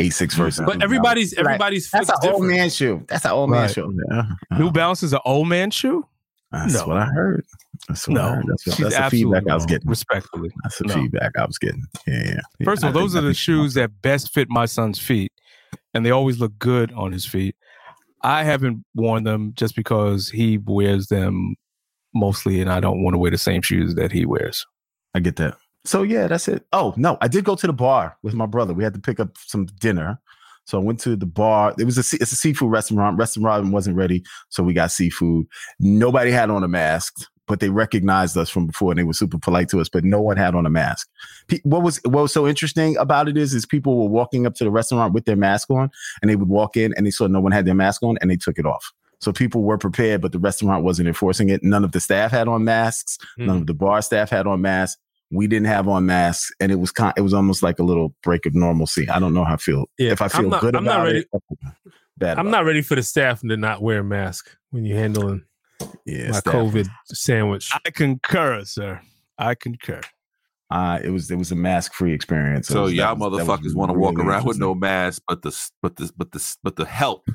[0.00, 0.64] Asics versus.
[0.66, 1.44] But New everybody's Balance.
[1.46, 3.04] Like, everybody's that's foot's an old man shoe.
[3.08, 3.94] That's an old man shoe.
[4.10, 4.18] Yeah.
[4.20, 4.58] Uh-huh.
[4.58, 6.06] New Balance is an old man shoe.
[6.50, 6.86] That's No.
[6.86, 7.44] what I heard.
[7.88, 8.44] That's what I No, heard.
[8.48, 9.88] That's, what, that's the absolutely feedback I was getting.
[9.88, 10.94] Respectfully, That's the No.
[10.94, 11.84] feedback I was getting.
[12.06, 12.40] Yeah, yeah.
[12.60, 12.64] yeah.
[12.64, 15.30] First of all, those are the think- shoes that best fit my son's feet,
[15.92, 17.54] and they always look good on his feet.
[18.22, 21.56] I haven't worn them just because he wears them
[22.16, 24.66] mostly, and I don't want to wear the same shoes that he wears.
[25.14, 25.56] I get that.
[25.84, 26.66] So yeah, that's it.
[26.72, 28.74] Oh no, I did go to the bar with my brother.
[28.74, 30.20] We had to pick up some dinner.
[30.64, 31.74] So I went to the bar.
[31.78, 33.18] It was a it's a seafood restaurant.
[33.18, 35.46] Restaurant wasn't ready, so we got seafood.
[35.78, 37.14] Nobody had on a mask,
[37.46, 39.88] but they recognized us from before and they were super polite to us.
[39.88, 41.08] But no one had on a mask.
[41.62, 44.64] What was what was so interesting about it is is people were walking up to
[44.64, 45.88] the restaurant with their mask on,
[46.20, 48.28] and they would walk in and they saw no one had their mask on, and
[48.28, 48.92] they took it off.
[49.26, 51.64] So people were prepared, but the restaurant wasn't enforcing it.
[51.64, 53.18] None of the staff had on masks.
[53.36, 55.02] None of the bar staff had on masks.
[55.32, 57.12] We didn't have on masks, and it was kind.
[57.16, 59.10] It was almost like a little break of normalcy.
[59.10, 59.86] I don't know how I feel.
[59.98, 61.42] Yeah, if I feel not- good I'm not about ready- it,
[62.16, 62.38] bad.
[62.38, 65.42] I'm about not ready for the staff to not wear a mask when you're handling.
[66.04, 66.54] Yeah, my staff.
[66.54, 67.68] COVID sandwich.
[67.84, 69.00] I concur, sir.
[69.38, 70.02] I concur.
[70.70, 72.70] Uh, it was it was a mask free experience.
[72.70, 75.20] It So was- y'all was- that was motherfuckers want to walk around with no mask,
[75.26, 75.50] but the
[75.82, 77.26] but the but the but the help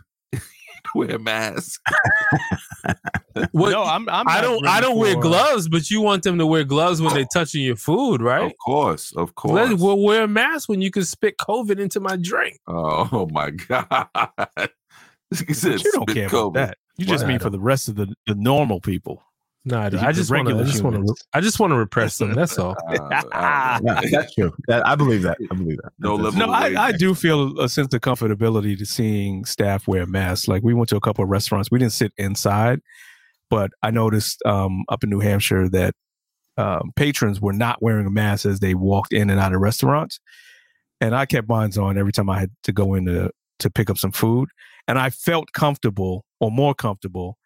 [0.96, 1.80] wear masks.
[3.54, 4.10] What- no, I'm.
[4.10, 4.68] I'm I not don't.
[4.68, 7.78] I don't wear gloves, but you want them to wear gloves when they're touching your
[7.78, 8.44] food, right?
[8.44, 9.70] Of course, of course.
[9.70, 12.60] Let, we'll wear a mask when you can spit COVID into my drink.
[12.68, 14.08] Oh my god!
[15.48, 16.48] He said But you don't care COVID.
[16.50, 16.78] about that.
[16.98, 19.24] You just mean for the rest of the, the normal people.
[19.64, 20.58] No, I, I just want to.
[20.58, 21.02] I just want to.
[21.02, 21.24] humans.
[21.34, 22.34] I just want to repress them.
[22.34, 22.76] That's all.
[22.92, 23.80] Uh, I.
[23.84, 24.52] Yeah, that's true.
[24.68, 25.38] That, I believe that.
[25.52, 25.92] I believe that.
[26.00, 26.52] No level No.
[26.52, 30.48] I, I do feel a sense of comfortability to seeing staff wear masks.
[30.48, 31.70] Like we went to a couple of restaurants.
[31.72, 32.82] We didn't sit inside,
[33.50, 35.94] but I noticed um, up in New Hampshire that
[36.58, 40.20] um, patrons were not wearing a mask as they walked in and out of restaurants.
[41.00, 43.90] And I kept mine on every time I had to go in to, to pick
[43.90, 44.50] up some food.
[44.88, 47.38] And I felt comfortable or more comfortable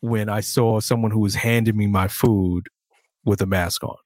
[0.00, 2.66] when I saw someone who was handing me my food
[3.24, 3.96] with a mask on.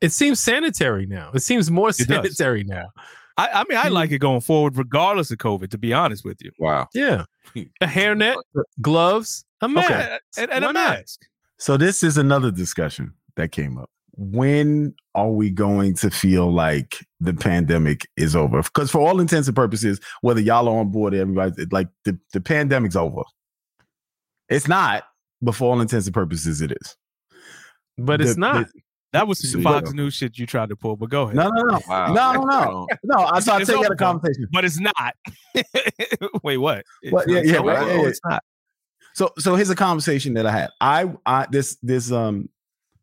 [0.00, 1.30] It seems sanitary now.
[1.34, 2.06] It seems more does.
[2.06, 2.86] sanitary now.
[3.36, 3.94] I, I mean, I mm-hmm.
[3.94, 6.50] like it going forward, regardless of COVID, to be honest with you.
[6.58, 6.88] Wow.
[6.92, 8.36] Yeah, a hairnet,
[8.82, 10.18] gloves, a mask, Okay.
[10.38, 11.20] And, and a mask.
[11.58, 13.90] So this is another discussion that came up.
[14.16, 18.62] When are we going to feel like the pandemic is over?
[18.62, 22.18] Because for all intents and purposes, whether y'all are on board, or everybody like the,
[22.32, 23.22] the pandemic's over.
[24.48, 25.04] It's not,
[25.42, 26.96] but for all intents and purposes, it is.
[27.96, 28.66] but it's not.
[28.66, 28.80] the-
[29.12, 31.36] That was some See, Fox but- News shit you tried to pull, but go ahead.
[31.36, 32.12] no, no, no, Wow.
[32.12, 33.16] no, no, no, no.
[33.24, 34.46] I so I'll It's take out a conversation.
[34.52, 35.14] But it's not.
[36.42, 36.84] Wait, what?
[37.10, 37.68] Well, yeah, yeah, over.
[37.68, 38.08] right, yeah, yeah.
[38.08, 38.42] It's not.
[39.14, 40.70] So so here's a conversation that I had.
[40.80, 42.48] I I this this um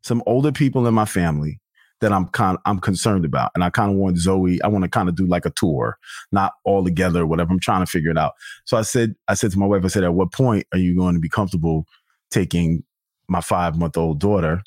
[0.02, 1.60] some older people in my family
[2.00, 3.50] that I'm kind I'm concerned about.
[3.54, 5.96] And I kind of want Zoe, I want to kind of do like a tour,
[6.30, 7.52] not all together or whatever.
[7.52, 8.32] I'm trying to figure it out.
[8.64, 10.94] So I said, I said to my wife, I said, at what point are you
[10.94, 11.84] going to be comfortable
[12.30, 12.84] taking
[13.28, 14.62] my five month old daughter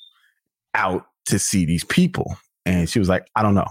[0.75, 2.37] out to see these people?
[2.65, 3.67] And she was like, I don't know.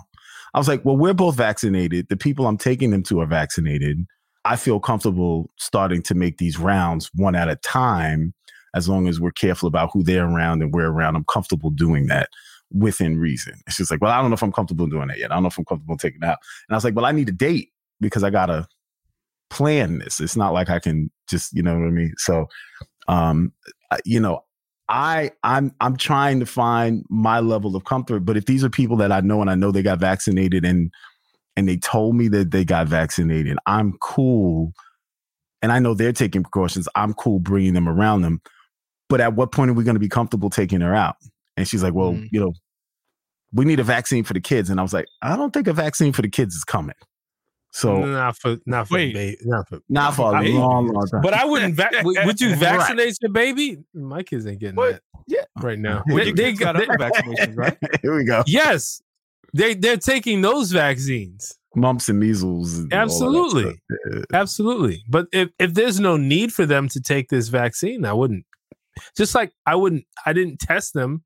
[0.54, 2.08] I was like, well, we're both vaccinated.
[2.08, 4.04] The people I'm taking them to are vaccinated.
[4.44, 8.34] I feel comfortable starting to make these rounds one at a time
[8.74, 11.16] as long as we're careful about who they're around and we're around.
[11.16, 12.28] I'm comfortable doing that
[12.72, 13.54] within reason.
[13.66, 15.30] It's just like, well, I don't know if I'm comfortable doing that yet.
[15.30, 16.38] I don't know if I'm comfortable taking out.
[16.68, 17.70] And I was like, well, I need a date
[18.00, 18.66] because I gotta
[19.50, 20.20] plan this.
[20.20, 22.14] It's not like I can just, you know what I mean?
[22.18, 22.48] So
[23.08, 23.52] um,
[24.04, 24.44] you know,
[24.88, 28.20] I I'm I'm trying to find my level of comfort.
[28.20, 30.90] But if these are people that I know and I know they got vaccinated and
[31.56, 34.72] and they told me that they got vaccinated, I'm cool.
[35.60, 36.88] And I know they're taking precautions.
[36.94, 38.40] I'm cool bringing them around them.
[39.08, 41.16] But at what point are we going to be comfortable taking her out?
[41.56, 42.28] And she's like, well, Mm.
[42.30, 42.52] you know,
[43.52, 44.70] we need a vaccine for the kids.
[44.70, 46.94] And I was like, I don't think a vaccine for the kids is coming.
[47.70, 49.12] So not for not for Wait.
[49.14, 51.20] baby, not for not for a I- long, long time.
[51.22, 51.74] But I wouldn't.
[51.74, 52.58] Va- would, would you Right.
[52.58, 53.78] vaccinate your baby?
[53.94, 54.92] My kids ain't getting What?
[54.92, 55.02] that.
[55.26, 55.44] Yeah.
[55.62, 56.02] right now.
[56.08, 57.76] They- they got they- other vaccinations, right?
[58.02, 58.42] Here we go.
[58.46, 59.02] yes,
[59.54, 61.54] they they're taking those vaccines.
[61.76, 62.78] Mumps and measles.
[62.78, 63.80] and all of that Absolutely.
[64.10, 64.22] Yeah.
[64.32, 65.02] Absolutely.
[65.08, 68.46] But if, if there's no need for them to take this vaccine, I wouldn't.
[69.16, 71.22] Just like I wouldn't, I didn't test them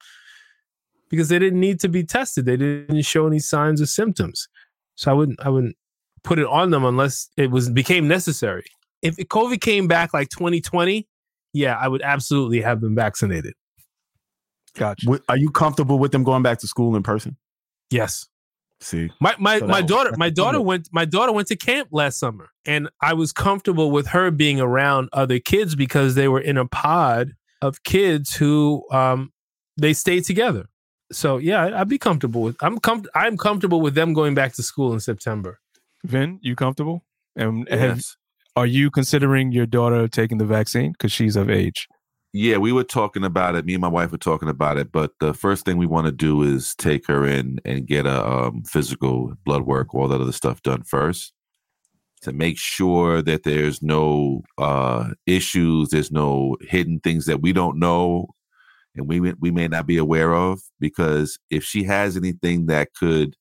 [1.09, 2.44] because they didn't need to be tested.
[2.44, 4.48] They didn't show any signs or symptoms.
[4.96, 5.76] So I wouldn't, I wouldn't
[6.24, 8.64] put it on them unless it was became necessary.
[9.02, 11.06] If COVID came back like 2020,
[11.52, 13.54] yeah, I would absolutely have them vaccinated.
[14.74, 15.04] Gotcha.
[15.06, 17.37] Wi- Are you comfortable with them going back to school in person?
[17.90, 18.26] Yes.
[18.80, 20.66] See, My my So my that- daughter that's my daughter thing.
[20.66, 24.61] went my daughter went to camp last summer and I was comfortable with her being
[24.61, 29.32] around other kids because they were in a pod of kids who um
[29.76, 30.66] they stayed together.
[31.12, 34.54] So yeah, I- I'd be comfortable with I'm com- I'm comfortable with them going back
[34.54, 35.61] to school in September.
[36.04, 37.04] Vin, you comfortable?
[37.36, 38.16] And have, Yes.
[38.56, 41.88] are you considering your daughter taking the vaccine because she's of age?
[42.34, 43.66] Yeah, we were talking about it.
[43.66, 44.90] Me and my wife were talking about it.
[44.90, 48.26] But the first thing we want to do is take her in and get a
[48.26, 51.32] um, physical blood work, all that other stuff done first
[52.22, 57.78] to make sure that there's no uh, issues, there's no hidden things that we don't
[57.78, 58.28] know
[58.94, 60.60] and we we may not be aware of.
[60.80, 63.36] Because if she has anything that could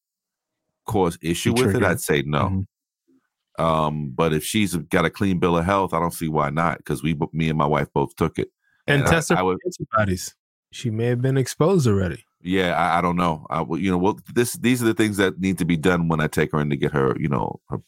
[0.85, 1.83] cause issue with it.
[1.83, 2.65] I'd say no.
[3.59, 3.63] Mhm.
[3.63, 6.77] Um, but if she's got a clean bill of health, I don't see why not.
[6.77, 8.49] Because we, me and my wife both took it.
[8.87, 10.35] And, I- test her I for would- antibodies.
[10.73, 12.23] She may have been exposed already.
[12.41, 13.45] Yeah, I, I don't know.
[13.49, 16.07] I, will- you know, well, this these are the things that need to be done
[16.07, 17.81] when I take her in to get her, you know, her,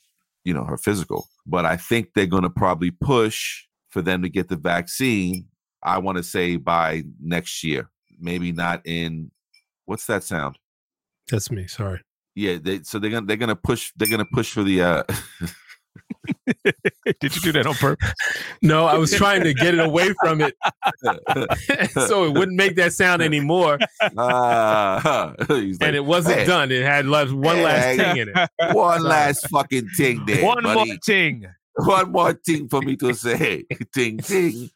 [0.43, 1.27] you know, her physical.
[1.45, 5.47] But I think they're going to probably push for them to get the vaccine.
[5.81, 9.31] I want to say by next year, maybe not in.
[9.85, 10.57] What's that sound?
[11.31, 11.67] That's me.
[11.67, 12.01] Sorry.
[12.35, 14.81] Yeah, they, so they're gonna they're gonna push they're gonna push for the.
[14.81, 15.03] uh
[17.19, 18.11] Did you do that on purpose?
[18.61, 20.55] No, I was trying to get it away from it
[22.07, 23.77] so it wouldn't make that sound anymore.
[24.01, 24.09] He's
[25.79, 26.71] like, and it wasn't "Hey, done.
[26.71, 28.35] It had left one last Hey, thing in it.
[28.73, 29.09] One Sorry.
[29.09, 30.45] last fucking thing there.
[30.45, 30.97] One more buddy.
[31.05, 31.45] thing.
[31.75, 33.65] One more thing for me to say.
[33.93, 34.69] ting ting.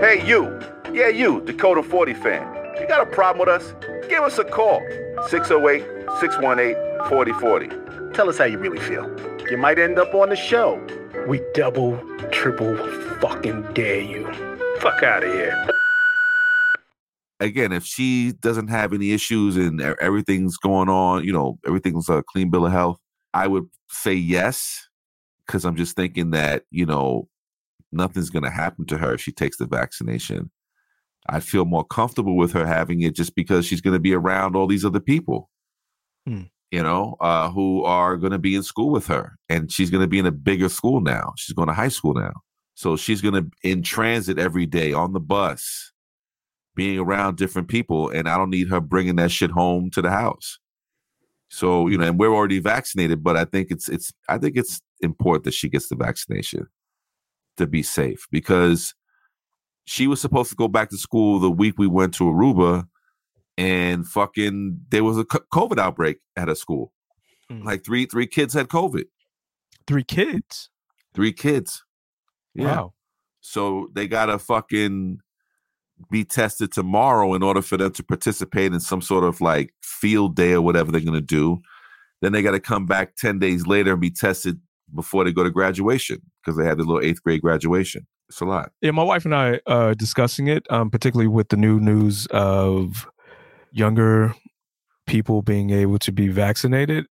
[0.00, 0.60] Hey, you.
[0.92, 2.59] Yeah, you, Dakota 40 fan.
[2.80, 3.74] You got a problem with us?
[4.08, 4.80] Give us a call.
[5.28, 5.82] 608
[6.18, 7.68] 618 4040.
[8.14, 9.04] Tell us how you really feel.
[9.50, 10.84] You might end up on the show.
[11.28, 11.98] We double,
[12.30, 12.76] triple
[13.20, 14.24] fucking dare you.
[14.78, 15.68] Fuck out of here.
[17.38, 22.22] Again, if she doesn't have any issues and everything's going on, you know, everything's a
[22.22, 22.98] clean bill of health,
[23.34, 24.88] I would say yes.
[25.46, 27.28] Cause I'm just thinking that, you know,
[27.92, 30.50] nothing's going to happen to her if she takes the vaccination.
[31.30, 34.56] I feel more comfortable with her having it just because she's going to be around
[34.56, 35.48] all these other people,
[36.26, 36.42] Hmm.
[36.70, 39.36] you know, uh, who are going to be in school with her.
[39.48, 41.32] And she's going to be in a bigger school now.
[41.36, 42.32] She's going to high school now.
[42.74, 45.92] So she's going to in transit every day on the bus,
[46.74, 48.08] being around different people.
[48.08, 50.58] And I don't need her bringing that shit home to the house.
[51.48, 54.80] So, you know, and we're already vaccinated, but I think it's, it's, I think it's
[55.00, 56.68] important that she gets the vaccination
[57.56, 58.94] to be safe because
[59.90, 62.86] she was supposed to go back to school the week we went to Aruba
[63.58, 66.92] and fucking there was a COVID outbreak at a school.
[67.50, 67.64] Mm.
[67.64, 69.06] Like three three kids had COVID.
[69.88, 70.70] Three kids.
[71.12, 71.82] Three kids.
[72.54, 72.66] Yeah.
[72.66, 72.94] Wow.
[73.40, 75.18] So they gotta fucking
[76.08, 80.36] be tested tomorrow in order for them to participate in some sort of like field
[80.36, 81.58] day or whatever they're gonna do.
[82.22, 84.60] Then they gotta come back 10 days later and be tested
[84.94, 88.06] before they go to graduation because they had the little eighth grade graduation.
[88.30, 88.70] It's a lot.
[88.80, 93.08] Yeah, my wife and I uh discussing it, um, particularly with the new news of
[93.72, 94.34] younger
[95.08, 97.06] people being able to be vaccinated.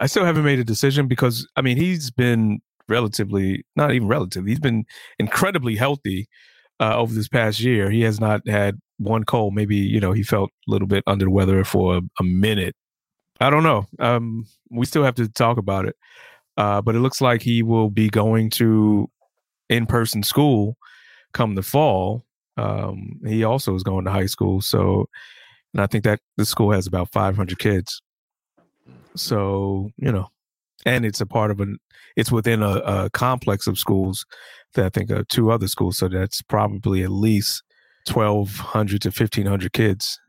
[0.00, 4.50] I still haven't made a decision because I mean he's been relatively not even relatively,
[4.50, 4.86] he's been
[5.20, 6.26] incredibly healthy
[6.80, 7.88] uh, over this past year.
[7.88, 9.54] He has not had one cold.
[9.54, 12.74] Maybe, you know, he felt a little bit under the weather for a, a minute.
[13.40, 13.86] I don't know.
[14.00, 15.94] Um, we still have to talk about it.
[16.56, 19.08] Uh, but it looks like he will be going to
[19.70, 20.76] in person school
[21.32, 22.26] come the fall.
[22.58, 24.60] Um, he also is going to high school.
[24.60, 25.08] So,
[25.72, 28.02] and I think that the school has about 500 kids.
[29.16, 30.28] So, you know,
[30.84, 31.78] and it's a part of an,
[32.16, 34.26] it's within a, a complex of schools
[34.74, 35.98] that I think are two other schools.
[35.98, 37.62] So that's probably at least
[38.12, 40.20] 1,200 to 1,500 kids.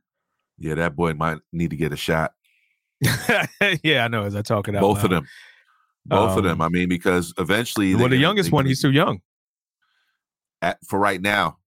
[0.57, 2.33] Yeah, that boy might need to get a shot.
[3.83, 4.23] yeah, I know.
[4.23, 5.27] As I talk it out, Both of them.
[6.05, 6.61] Both of them.
[6.61, 9.21] Um, I mean, because eventually, Well, the youngest one, he's too young.
[10.61, 11.57] At, for right now,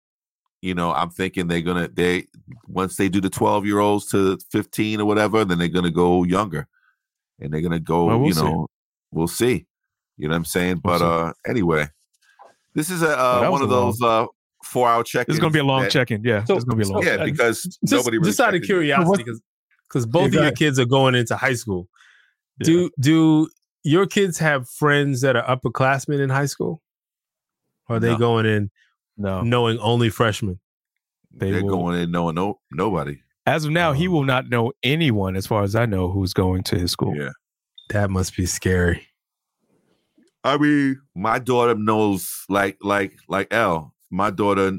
[0.63, 2.27] you know, I'm thinking they're gonna they
[2.67, 6.25] once they do the 12 year olds to 15 or whatever, then they're gonna go
[6.25, 6.67] younger,
[7.41, 8.07] and they're gonna go.
[8.07, 8.43] Well, we'll you see.
[8.45, 8.67] know,
[9.11, 9.67] we'll see.
[10.17, 10.81] You know what I'm saying?
[10.85, 11.05] We'll but see.
[11.05, 11.89] uh anyway,
[12.75, 14.27] this is a uh, that one was of a long- those uh
[14.65, 15.27] four hour check.
[15.27, 16.23] This is going to be a long check in.
[16.25, 18.17] Yeah, So- this is going to be a long so- Yeah, uh, because just, nobody
[18.17, 19.43] really just out of curiosity, because
[19.89, 21.87] because both Yeah, of your kids are going into high school.
[22.61, 23.51] Do do
[23.83, 26.81] your kids have friends that are upperclassmen in high school?
[27.91, 28.17] Or are they No.
[28.19, 28.71] going in
[29.17, 30.59] No, knowing only freshmen?
[31.33, 33.19] they They're will- going in knowing no nobody.
[33.47, 36.63] As of now, he will not know anyone, as far as I know, who's going
[36.65, 37.15] to his school.
[37.15, 37.31] Yeah.
[37.91, 39.07] That must be scary.
[40.43, 43.95] I mean, my daughter knows like like like L.
[44.11, 44.79] My daughter,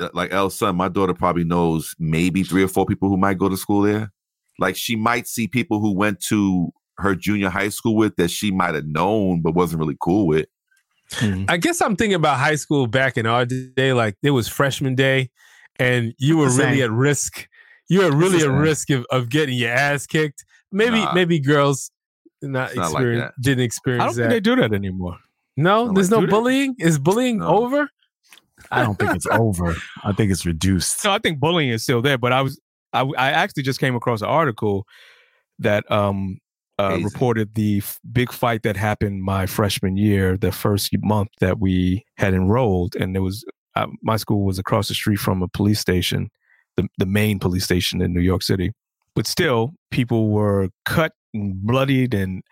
[0.00, 3.38] uh, like L's son, my daughter probably knows maybe three or four people who might
[3.38, 4.12] go to school there.
[4.58, 8.50] Like she might see people who went to her junior high school with that she
[8.50, 10.46] might have known but wasn't really cool with.
[11.48, 13.92] I guess I'm thinking about high school back in our day.
[13.92, 15.30] Like it was freshman day,
[15.78, 17.46] and you were really at risk.
[17.88, 20.44] You were really at risk of, of getting your ass kicked.
[20.72, 21.12] Maybe Nah.
[21.12, 21.90] maybe girls
[22.42, 23.42] not, It's not like experience that.
[23.42, 24.02] didn't experience.
[24.02, 24.34] I experience don't that.
[24.34, 25.16] think they do that anymore.
[25.56, 26.30] no, there's like- no do they?
[26.30, 26.74] bullying.
[26.78, 27.46] Is bullying No.
[27.46, 27.88] over?
[28.70, 29.76] I don't think it's over.
[30.02, 31.04] I think it's reduced.
[31.04, 32.18] No, I think bullying is still there.
[32.18, 32.58] But I was,
[32.92, 34.86] I, I actually just came across an article
[35.60, 36.38] that um
[36.78, 41.58] uh, reported the f- big fight that happened my freshman year, the first month that
[41.58, 45.48] we had enrolled, and it was uh, my school was across the street from a
[45.48, 46.30] police station,
[46.76, 48.72] the the main police station in New York City,
[49.14, 52.42] but still, people were cut and bloodied, and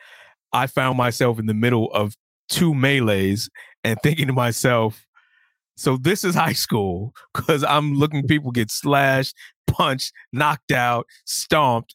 [0.52, 2.14] I found myself in the middle of
[2.48, 3.50] two melees
[3.84, 5.06] and thinking to myself,
[5.76, 11.94] so this is high school because I'm looking people get slashed, punched, knocked out, stomped.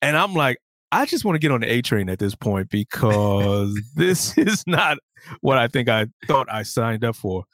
[0.00, 0.58] And I'm like,
[0.92, 4.62] I just want to get on the A train at this point because this is
[4.66, 4.98] not
[5.40, 7.44] what I think I thought I signed up for.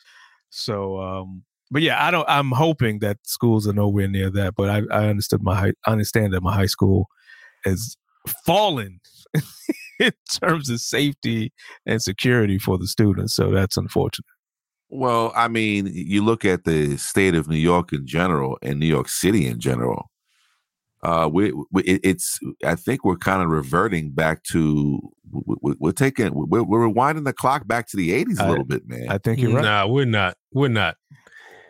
[0.50, 2.28] So, um, but yeah, I don't.
[2.28, 4.54] I'm hoping that schools are nowhere near that.
[4.56, 7.06] But I, I understood my high, I understand that my high school
[7.64, 7.96] has
[8.44, 9.00] fallen
[10.00, 11.52] in terms of safety
[11.86, 13.34] and security for the students.
[13.34, 14.26] So that's unfortunate.
[14.90, 18.86] Well, I mean, you look at the state of New York in general and New
[18.86, 20.10] York City in general.
[21.02, 22.38] Uh, we, we it- it's.
[22.64, 24.98] I think we're kind of reverting back to.
[25.30, 26.30] we- we- We're taking.
[26.34, 29.08] We're, we're rewinding the clock back to the '80s a I- little bit, man.
[29.08, 29.62] I think you're right.
[29.64, 30.36] Nah, we're not.
[30.52, 30.96] We're not.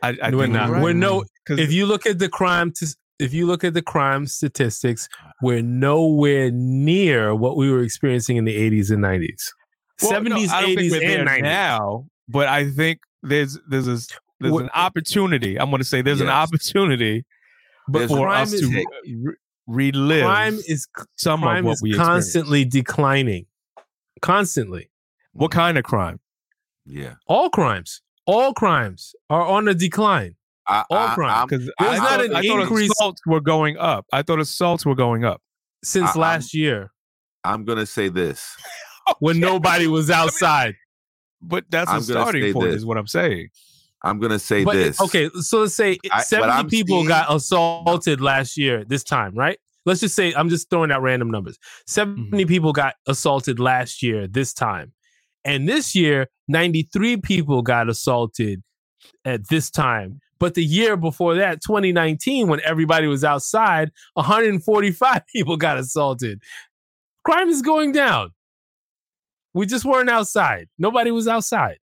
[0.02, 0.70] I, I we're not.
[0.70, 0.82] right.
[0.82, 1.24] We're no.
[1.46, 2.86] 'Cause- If you look at the crime, t-
[3.18, 5.08] if you look at the crime statistics,
[5.42, 9.50] we're nowhere near what we were experiencing in the 80s and 90s.
[10.00, 11.42] Well, 70s, I don't think 80s, and 90s.
[11.42, 13.98] now, but I think there's there's a,
[14.40, 15.58] there's an opportunity.
[15.58, 17.24] I'm going to say there's an opportunity
[17.88, 19.34] But for crime us is to re-
[19.66, 23.46] relive crime is some crime of what we constantly declining.
[24.20, 24.90] Constantly.
[25.32, 25.54] What mm.
[25.54, 26.20] kind of crime?
[26.86, 27.14] yeah.
[27.26, 28.00] All crimes.
[28.26, 30.34] All crimes are on a decline.
[30.66, 31.46] I, All I, crime.
[31.48, 34.04] Because There's I, not thought, an I increase- assaults were going up.
[34.12, 35.40] I thought assaults were going up.
[35.82, 36.92] Since I- I'm- last year,
[37.44, 38.54] I'm gonna say this.
[39.20, 40.74] when nobody was outside.
[41.40, 42.76] But that's I'm a starting point, this.
[42.76, 43.48] is what I'm saying.
[44.02, 45.00] I'm gonna say But this.
[45.00, 49.58] okay, so let's say I- 70 people seeing- got assaulted last year this time, right?
[49.86, 51.58] Let's just say I'm just throwing out random numbers.
[51.86, 52.48] 70 Mm-hmm.
[52.48, 54.92] people got assaulted last year this time.
[55.44, 58.62] And this year 93 people got assaulted
[59.24, 60.20] at this time.
[60.38, 66.40] But the year before that, 2019 when everybody was outside, 145 people got assaulted.
[67.24, 68.30] Crime is going down.
[69.54, 70.68] We just weren't outside.
[70.78, 71.78] Nobody was outside.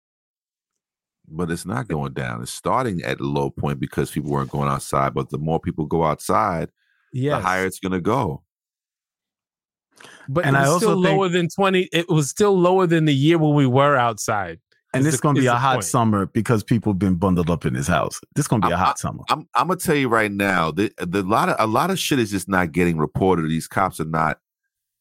[1.28, 2.42] But it's not going down.
[2.42, 5.14] It's starting at a low point because people weren't going outside.
[5.14, 6.70] But the more people go outside,
[7.12, 7.38] Yes.
[7.40, 8.42] the higher it's gonna go.
[10.28, 11.88] But And it I was also still think- lower than 20.
[11.92, 14.60] It was still lower than the year when we were outside.
[14.92, 15.84] And is this is going to be a hot point.
[15.84, 18.20] summer because people have been bundled up in this house.
[18.36, 19.24] This is going to be a I- hot summer.
[19.28, 22.18] I'm I'm gonna tell you right now, the the lot of a lot of shit
[22.20, 23.48] is just not getting reported.
[23.50, 24.38] These cops are not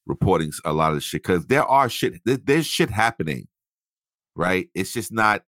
[0.07, 2.21] reporting a lot of shit because there are shit.
[2.25, 3.47] There, there's shit happening,
[4.36, 4.67] right?
[4.73, 5.43] It's just not.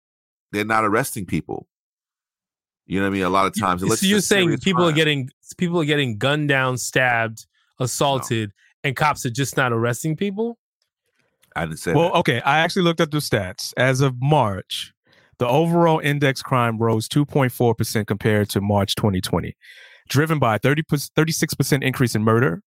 [0.51, 1.67] They're not arresting people.
[2.86, 3.23] You know what I mean?
[3.23, 6.49] A lot of times, so you're saying serious people are getting people are getting gunned
[6.49, 7.47] down, stabbed,
[7.79, 8.51] assaulted,
[8.84, 10.60] and cops are just not arresting people?
[11.55, 12.19] I didn't say Well, that.
[12.19, 12.41] okay.
[12.41, 13.73] I actually looked up the stats.
[13.75, 14.93] As of March,
[15.39, 19.55] the overall index crime rose 2.4% compared to March 2020,
[20.10, 22.62] driven by 30, 36% increase in murder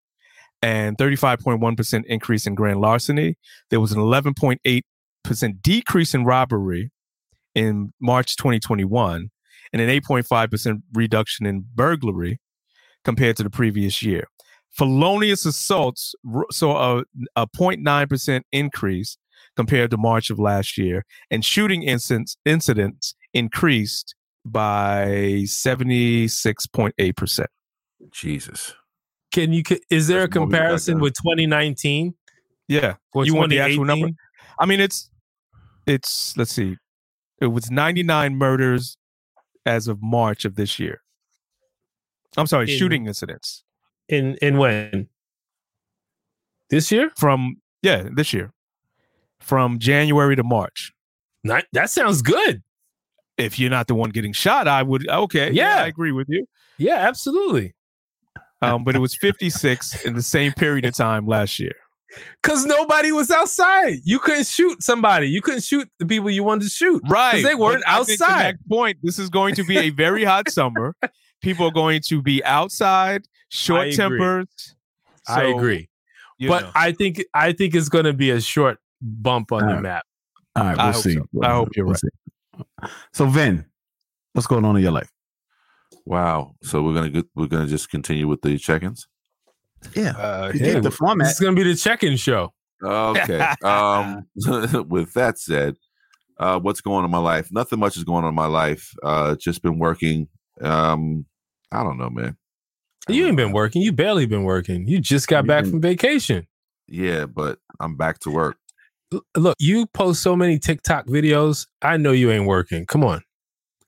[0.63, 3.37] and 35.1% increase in grand larceny.
[3.71, 6.91] There was an 11.8% decrease in robbery
[7.55, 9.31] in March 2021
[9.73, 12.39] and an 8.5% reduction in burglary
[13.05, 14.25] compared to the previous year.
[14.71, 17.05] Felonious assaults r- saw a,
[17.37, 19.19] a 0.9% increase
[19.57, 27.47] compared to March of last year, and shooting incidents, incidents increased by 76.8%.
[28.13, 28.75] Jesus.
[29.33, 32.15] Can you is there a That's more we got comparison with 2019?
[32.69, 32.95] Yeah.
[33.13, 34.09] Or you want the actual number?
[34.59, 35.11] I mean, it's,
[35.87, 36.77] it's, let's see,
[37.41, 38.97] it was 99 murders
[39.67, 41.03] as of March of this year.
[42.37, 43.65] I'm sorry, In- shooting incidents
[44.09, 45.09] In in when?
[46.71, 47.11] This year?
[47.17, 48.53] from, yeah, this year,
[49.41, 50.93] from January to March.
[51.45, 52.63] Not, that sounds good.
[53.39, 55.51] If you're not the one getting shot, I would, okay.
[55.51, 55.85] Yeah, Yeah.
[55.85, 56.47] I agree with you.
[56.77, 57.75] Yeah, absolutely.
[58.61, 61.75] Um, but it was 56 in the same period of time last year.
[62.43, 63.99] Cause nobody was outside.
[64.05, 65.29] You couldn't shoot somebody.
[65.29, 67.03] You couldn't shoot the people you wanted to shoot.
[67.09, 67.43] Right.
[67.45, 68.59] they weren't But I think to outside.
[68.69, 70.95] Point, this is going to be a very hot summer.
[71.43, 73.97] People are going to be outside, short agree.
[73.97, 74.75] tempers.
[75.29, 75.89] I So, agree.
[76.41, 79.83] But know, I think I think it's gonna be a short bump on the Alright.
[79.83, 80.05] map.
[80.57, 81.15] All right, we'll hope see.
[81.15, 81.27] so.
[81.43, 82.65] I hope you're We'll right.
[82.89, 82.93] see.
[83.13, 83.67] So, Vin,
[84.33, 85.11] what's going on in your life?
[86.07, 86.55] Wow.
[86.63, 89.07] So we're gonna get, we're gonna just continue with the check-ins.
[89.95, 91.29] Yeah, Uh, you get the format.
[91.31, 92.53] It's gonna be the check-in show.
[92.83, 93.39] Okay.
[93.65, 94.27] um,
[94.89, 95.77] with that said,
[96.39, 97.49] uh, what's going on in my life?
[97.51, 98.93] Nothing much is going on in my life.
[99.03, 100.29] Uh, just been working.
[100.61, 101.27] Um,
[101.73, 102.37] I don't know, man.
[103.09, 103.83] You ain't been working.
[103.83, 104.87] You barely been working.
[104.87, 106.47] You just got You back been- from vacation.
[106.87, 108.57] Yeah, but I'm back to work.
[109.37, 111.67] Look, you post so many TikTok videos.
[111.83, 112.85] I know you ain't working.
[112.87, 113.23] Come on.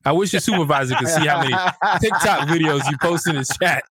[0.05, 1.53] I wish your supervisor could see how many
[2.01, 3.85] TikTok videos you post in his chat,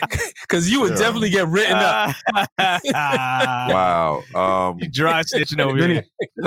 [0.42, 0.98] because you would Yeah.
[0.98, 2.14] definitely get written up.
[2.84, 4.22] wow.
[4.34, 6.04] Um, dry stitching over here.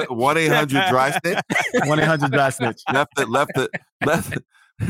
[0.09, 1.39] One eight hundred dry snitch.
[1.85, 2.81] One eight hundred dry snitch.
[2.93, 3.29] Left it.
[3.29, 3.71] Left it.
[4.05, 4.33] Left.
[4.33, 4.43] It.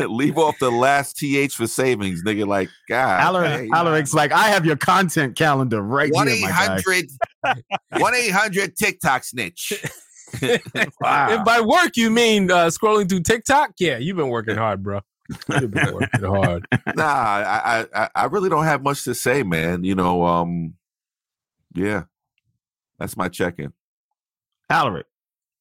[0.09, 2.47] Leave off the last th for savings, nigga.
[2.47, 3.21] Like God.
[3.21, 6.53] Alaric, Alaric's like, I have your content calendar right One here, eight my guy.
[6.81, 7.09] hundred.
[8.01, 9.73] One eight hundred TikTok snitch.
[10.41, 15.01] If by work you mean uh, scrolling through TikTok, yeah, you've been working hard, bro.
[15.49, 16.67] You've been working hard.
[16.95, 17.61] nah, I,
[17.93, 19.83] I I- I really don't have much to say, man.
[19.83, 20.75] You know, um,
[21.73, 22.03] yeah,
[22.99, 23.73] that's my check-in.
[24.69, 25.05] Alaric.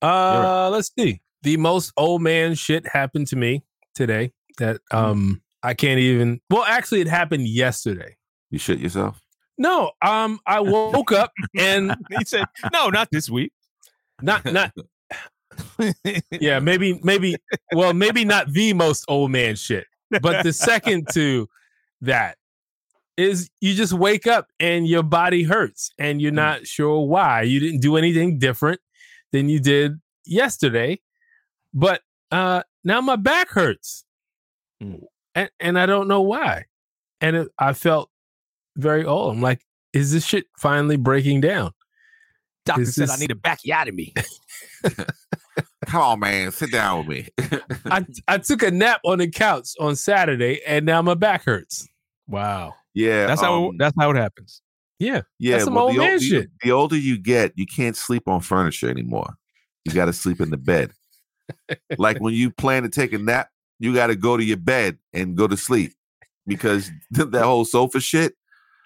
[0.03, 1.21] Uh, let's see.
[1.43, 3.65] The most old man shit happened to me
[3.95, 6.41] today that um I can't even.
[6.51, 8.17] Well, actually, it happened yesterday.
[8.51, 9.21] You shit yourself.
[9.57, 13.53] No, um, I woke up and he said, "No, not this week.
[14.25, 14.73] Not not."
[16.31, 17.37] yeah, maybe maybe.
[17.73, 19.87] Well, maybe not the most old man shit,
[20.23, 21.49] but the second to
[22.01, 22.37] that
[23.17, 27.43] is you just wake up and your body hurts and you're not sure why.
[27.43, 28.81] You didn't do anything different
[29.33, 31.01] than you did yesterday,
[31.73, 32.01] but
[32.33, 34.05] uh now my back hurts.
[35.35, 36.65] And and I don't know why.
[37.21, 38.11] And it, I felt
[38.77, 39.35] very old.
[39.35, 41.73] I'm like, is this shit finally breaking down?
[42.65, 44.13] Doctor Is said I this- need a bacchiotomy.
[45.87, 47.29] Come on, man, sit down with me.
[47.87, 51.87] I I took a nap on the couch on Saturday and now my back hurts.
[52.27, 52.75] Wow.
[52.95, 54.63] Yeah, That's how um, that's how it happens.
[54.99, 55.23] Yeah.
[55.39, 56.51] Yeah, That's some well, old the, man ol- the- shit.
[56.63, 59.35] the older you get, you can't sleep on furniture anymore.
[59.85, 60.93] You got to sleep in the bed.
[61.99, 63.49] like when you plan to take a nap,
[63.79, 65.93] you got to go to your bed and go to sleep
[66.47, 68.35] because that whole sofa shit.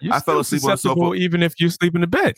[0.01, 1.13] You're I fell asleep on the sofa.
[1.13, 2.35] even if you sleep in the bed.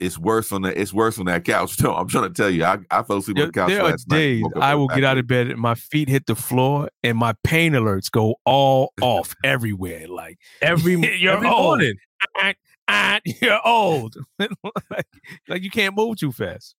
[0.00, 0.80] It's worse on the.
[0.80, 1.76] It's worse on that couch.
[1.82, 3.90] No, I'm trying to tell you, I, I fell asleep on the couch there are
[3.90, 4.16] last night.
[4.16, 7.18] days woke I will get out of bed and my feet hit the floor and
[7.18, 10.06] my pain alerts go all off everywhere.
[10.08, 11.62] Like Every you're every old.
[11.64, 11.94] morning.
[12.36, 12.52] Ah,
[12.88, 14.16] ah, you're old.
[14.38, 15.06] like,
[15.48, 16.74] like you can't move too fast.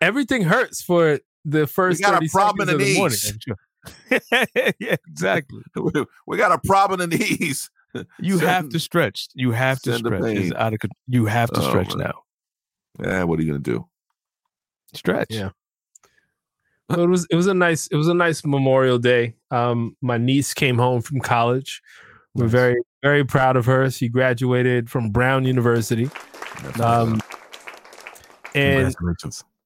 [0.00, 3.56] Everything hurts for the first got a problem in seconds the knees.
[4.30, 4.74] morning.
[4.80, 5.62] yeah, exactly.
[6.26, 7.70] we got a problem in the knees.
[8.20, 9.28] You have to stretch.
[9.34, 10.22] You have to stretch.
[10.24, 12.08] It's out of con- you have to Oh, stretch man.
[12.08, 12.14] now.
[13.00, 13.86] Yeah, what are you gonna do?
[14.94, 15.28] Stretch.
[15.30, 15.50] Yeah.
[16.90, 19.34] So it was it was a nice it was a nice Memorial Day.
[19.50, 21.82] Um, my niece came home from college.
[22.34, 23.90] We're very very proud of her.
[23.90, 26.08] She graduated from Brown University.
[26.80, 27.20] Um,
[28.54, 28.94] and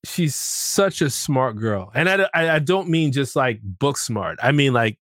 [0.05, 4.39] she's such a smart girl, and I, I I don't mean just like book smart.
[4.43, 4.99] I mean like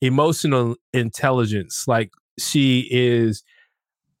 [0.00, 1.86] emotional intelligence.
[1.88, 3.42] Like she is,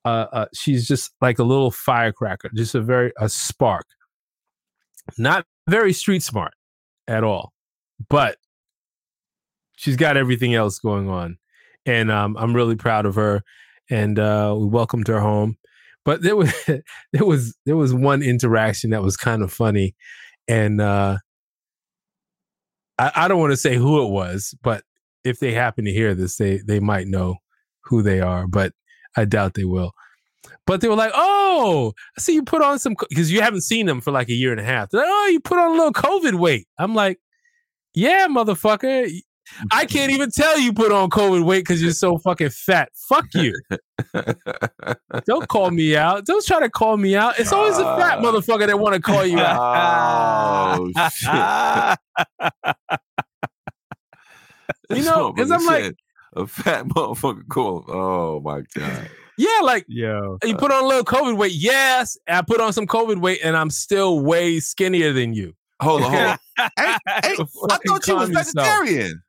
[0.04, 3.86] uh, uh she's just like a little firecracker, just a very a spark.
[5.18, 6.54] Not very street smart
[7.08, 7.52] at all,
[8.08, 8.36] but
[9.76, 11.38] she's got everything else going on,
[11.86, 13.42] and um, I'm really proud of her.
[13.90, 15.58] And uh, we welcomed her home.
[16.04, 16.52] But there was
[17.12, 19.94] there was there was one interaction that was kind of funny,
[20.48, 21.18] and uh,
[22.98, 24.84] I, I don't want to say who it was, but
[25.24, 27.36] if they happen to hear this, they they might know
[27.84, 28.72] who they are, but
[29.16, 29.92] I doubt they will.
[30.66, 33.86] But they were like, "Oh, I see you put on some because you haven't seen
[33.86, 35.74] them for like a year and a half." They're like, "Oh, you put on a
[35.74, 37.18] little COVID weight." I'm like,
[37.94, 39.10] "Yeah, motherfucker."
[39.70, 42.88] I can't even tell you put on COVID weight because you're so fucking fat.
[43.08, 43.54] Fuck you.
[45.26, 46.24] Don't call me out.
[46.24, 47.38] Don't try to call me out.
[47.38, 48.22] It's always a fat oh.
[48.22, 50.80] motherfucker that want to call you out.
[50.80, 50.90] Oh
[54.88, 54.98] shit!
[54.98, 55.94] You know, 'cause I'm like- Said,
[56.36, 57.84] a fat motherfucker call.
[57.88, 59.08] Oh my god!
[59.38, 61.52] Yeah, like yeah, you put on a little COVID weight.
[61.52, 65.54] Yes, I put on some COVID weight, and I'm still way skinnier than you.
[65.80, 66.38] Hold on, hold on.
[66.56, 68.54] Hey, hey, I thought you was calm yourself.
[68.54, 69.22] vegetarian.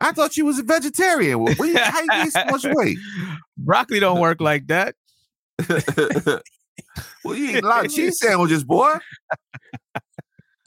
[0.00, 1.38] I thought you was a vegetarian.
[1.40, 2.98] Well, what you- how you gain so much weight?
[3.56, 4.94] Broccoli don't work like that.
[7.24, 8.94] well, you eat a lot of cheese sandwiches, boy.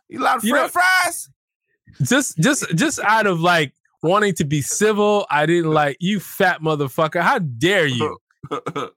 [0.10, 1.30] You eat a lot of You French know- fries.
[2.04, 6.62] Just, just, just out of like wanting to be civil, I didn't like you, fat
[6.62, 7.22] motherfucker.
[7.22, 8.18] How dare you?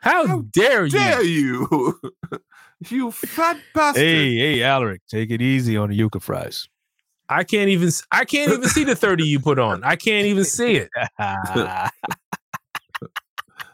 [0.00, 0.92] How, dare you?
[0.92, 2.00] Dare you?
[2.88, 4.02] you fat bastard.
[4.02, 6.68] Hey, hey, Alaric, take it easy on the yuca fries.
[7.28, 7.90] I can't even.
[8.10, 9.84] I can't even see the thirty you put on.
[9.84, 10.88] I can't even see it.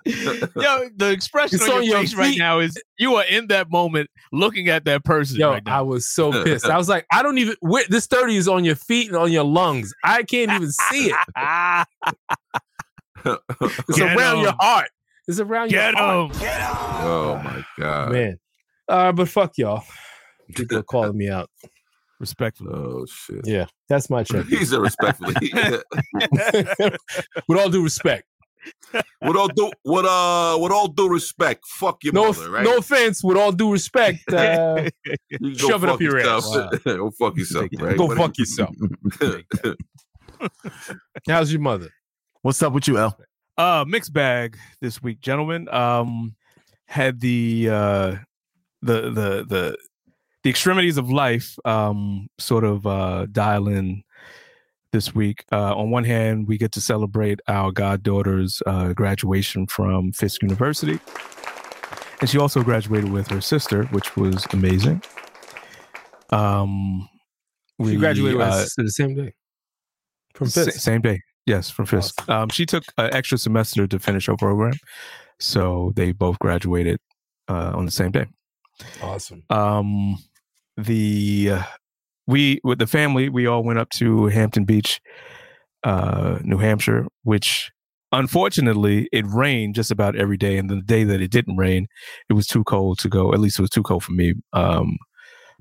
[0.06, 3.46] Yo, the expression It's on, on your your face right now is you are in
[3.46, 6.66] that moment looking at that person Yo, right I was so pissed.
[6.66, 7.56] I was like, I don't even.
[7.60, 9.94] Where, this thirty is on your feet and on your lungs.
[10.04, 11.16] I can't even see it.
[13.26, 14.90] It's Get around your heart.
[15.26, 16.34] It's around Get your heart.
[16.34, 16.40] 'em.
[17.06, 18.38] oh my god, man.
[18.86, 19.82] Uh, but fuck y'all.
[20.54, 21.48] People are calling me out.
[22.20, 22.70] Respectfully.
[22.74, 23.40] Oh shit.
[23.46, 24.44] Yeah, that's my check.
[24.46, 25.34] He's a respectfully.
[27.48, 28.24] With all due respect.
[29.22, 32.64] With all due, with uh, with all due respect, fuck your No, mother, right?
[32.64, 33.22] no offense.
[33.24, 34.88] With all due respect, uh,
[35.30, 36.44] You go shove it up your yourself.
[36.72, 36.78] ass.
[36.84, 37.96] go fuck yourself, right?
[37.96, 38.74] Go fuck yourself.
[41.28, 41.88] How's your mother?
[42.42, 43.18] What's up with you, L?
[43.56, 45.68] Uh mixed bag this week, gentlemen.
[45.72, 46.34] Um
[46.86, 48.16] had the uh
[48.82, 49.78] the the the
[50.42, 54.02] the extremities of life um sort of uh dial in
[54.94, 55.44] this week.
[55.52, 60.98] Uh on one hand, we get to celebrate our goddaughter's uh graduation from Fisk University.
[62.20, 65.02] And she also graduated with her sister, which was amazing.
[66.30, 67.08] Um
[67.84, 69.30] She graduated with uh, the same day
[70.34, 70.80] from Sa- Fisk.
[70.80, 71.20] same day.
[71.46, 72.26] Yes, from Fisk.
[72.28, 74.74] Um, she took an extra semester to finish her program,
[75.38, 76.98] so they both graduated
[77.52, 78.26] uh, on the same day.
[79.02, 79.42] Awesome.
[79.50, 80.16] Um,
[80.78, 81.58] the
[82.26, 85.00] we with the family we all went up to Hampton Beach,
[85.84, 87.70] uh, New Hampshire, which
[88.12, 90.56] unfortunately it rained just about every day.
[90.56, 91.86] And the day that it didn't rain,
[92.28, 93.32] it was too cold to go.
[93.32, 94.34] At least it was too cold for me.
[94.52, 94.96] Um,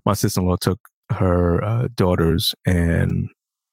[0.06, 0.80] my sister in law took
[1.12, 3.30] her uh, daughters and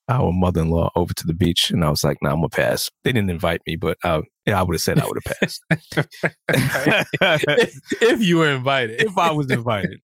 [0.08, 2.48] our mother in law over to the beach, and I was like, "Nah, I'm gonna
[2.48, 5.38] pass." They didn't invite me, but uh, yeah, I would have said I would have
[5.38, 5.62] passed
[6.48, 9.00] if, if you were invited.
[9.02, 10.00] if I was invited.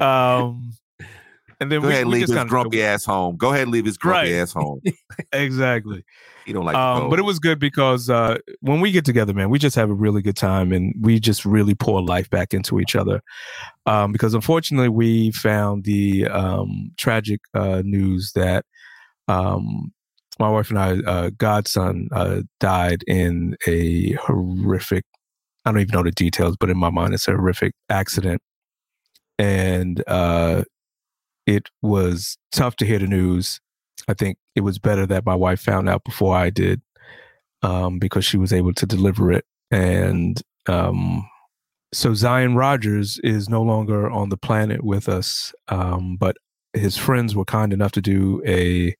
[0.00, 0.72] Um,
[1.60, 3.36] and then Go we, ahead, we leave just his grumpy ass home.
[3.36, 4.40] Go ahead, leave his grumpy Right.
[4.40, 4.80] ass home.
[5.32, 6.04] exactly.
[6.46, 6.76] He don't like.
[6.76, 9.90] um, but it was good because uh, when we get together, man, we just have
[9.90, 13.20] a really good time and we just really pour life back into each other.
[13.84, 18.64] Um, because unfortunately, we found the um, tragic uh, news that
[19.26, 19.92] um,
[20.38, 25.04] my wife and I, uh, godson, uh, died in a horrific.
[25.66, 28.40] I don't even know the details, but in my mind, it's a horrific accident,
[29.38, 30.62] and uh,
[31.48, 33.58] it was tough to hear the news.
[34.06, 36.82] I think it was better that my wife found out before I did,
[37.62, 39.46] um, because she was able to deliver it.
[39.70, 41.26] And um,
[41.94, 46.36] so Zion Rogers is no longer on the planet with us, um, but
[46.74, 48.94] his friends were kind enough to do a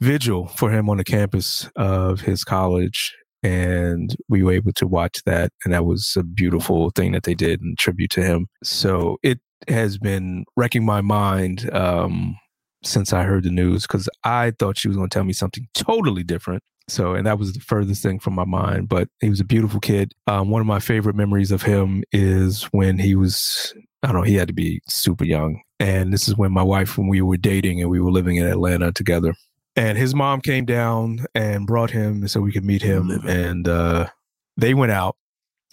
[0.00, 3.14] vigil for him on the campus of his college.
[3.42, 5.52] And we were able to watch that.
[5.64, 8.46] And that was a beautiful thing that they did in tribute to him.
[8.62, 9.38] So it
[9.68, 12.36] has been wrecking my mind um,
[12.84, 15.66] since I heard the news because I thought she was going to tell me something
[15.74, 16.62] totally different.
[16.88, 18.88] So, and that was the furthest thing from my mind.
[18.88, 20.12] But he was a beautiful kid.
[20.26, 24.22] Um, one of my favorite memories of him is when he was, I don't know,
[24.22, 25.62] he had to be super young.
[25.78, 28.46] And this is when my wife, when we were dating and we were living in
[28.46, 29.34] Atlanta together.
[29.74, 33.10] And his mom came down and brought him so we could meet him.
[33.26, 34.08] And uh,
[34.56, 35.16] they went out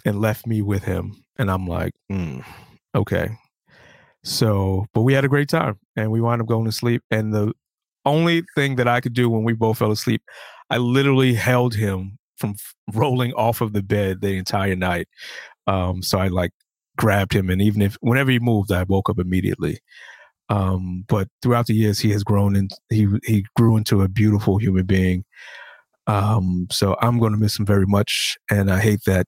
[0.06, 1.24] and left me with him.
[1.38, 2.44] And I'm like, mm,
[2.96, 3.38] okay.
[4.30, 7.02] So, but we had a great time and we wound up going to sleep.
[7.10, 7.52] And the
[8.06, 10.22] only thing that I could do when we both fell asleep,
[10.70, 15.08] I literally held him from f- rolling off of the bed the entire night.
[15.66, 16.52] Um, so I like
[16.96, 19.80] grabbed him, and even if whenever he moved, I woke up immediately.
[20.50, 24.58] Um, but throughout the years, he has grown and he he grew into a beautiful
[24.58, 25.26] human being.
[26.06, 29.26] Um, so I'm going to miss him very much, and I hate that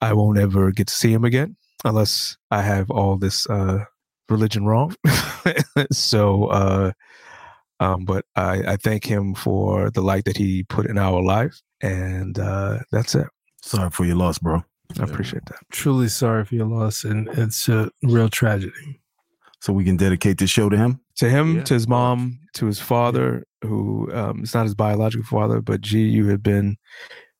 [0.00, 3.84] I won't ever get to see him again unless I have all this uh,
[4.28, 4.94] religion wrong.
[5.92, 6.92] so, uh,
[7.80, 11.60] um, but I, I thank him for the light that he put in our life,
[11.80, 13.26] and uh, that's it.
[13.62, 14.62] Sorry for your loss, bro.
[15.00, 15.58] I appreciate that.
[15.72, 19.00] Truly sorry for your loss, and it's a real tragedy.
[19.60, 21.00] So we can dedicate this show to him.
[21.16, 21.62] To him, Yeah.
[21.64, 26.00] to his mom, to his father, who um, is not his biological father, but G,
[26.02, 26.76] you have been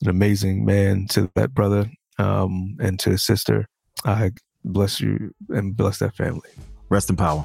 [0.03, 3.69] an amazing man to that brother um, and to his sister.
[4.05, 4.33] I
[4.65, 6.51] bless you and bless that family.
[6.89, 7.45] Rest in power.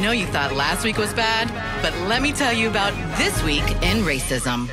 [0.00, 1.48] Know you thought last week was bad,
[1.82, 4.68] but let me tell you about this week in racism.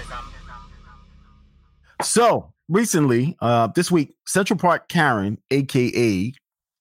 [2.01, 6.32] So recently, uh, this week, Central Park Karen, aka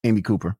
[0.04, 0.56] Amy Cooper,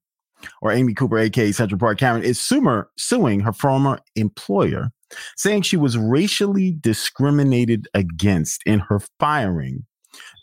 [0.61, 4.91] or Amy Cooper, aka Central Park Karen, is sumer, suing her former employer,
[5.37, 9.85] saying she was racially discriminated against in her firing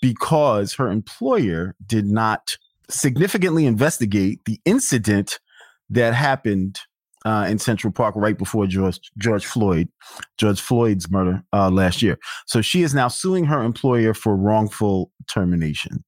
[0.01, 2.55] because her employer did not
[2.89, 5.39] significantly investigate the incident
[5.89, 6.79] that happened
[7.25, 9.87] uh, in Central Park right before George George Floyd,
[10.37, 12.17] George Floyd's murder uh, last year.
[12.47, 16.03] So she is now suing her employer for wrongful termination.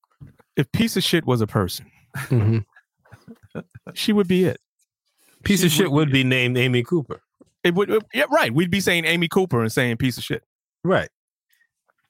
[0.56, 2.66] If piece of shit was a person, Mhm.
[3.94, 4.60] she would be it.
[5.44, 7.22] Piece of shit would be named Amy Cooper.
[7.64, 8.54] It would, it- yeah, right.
[8.54, 10.44] We'd be saying Amy Cooper and saying piece of shit.
[10.84, 11.10] Right.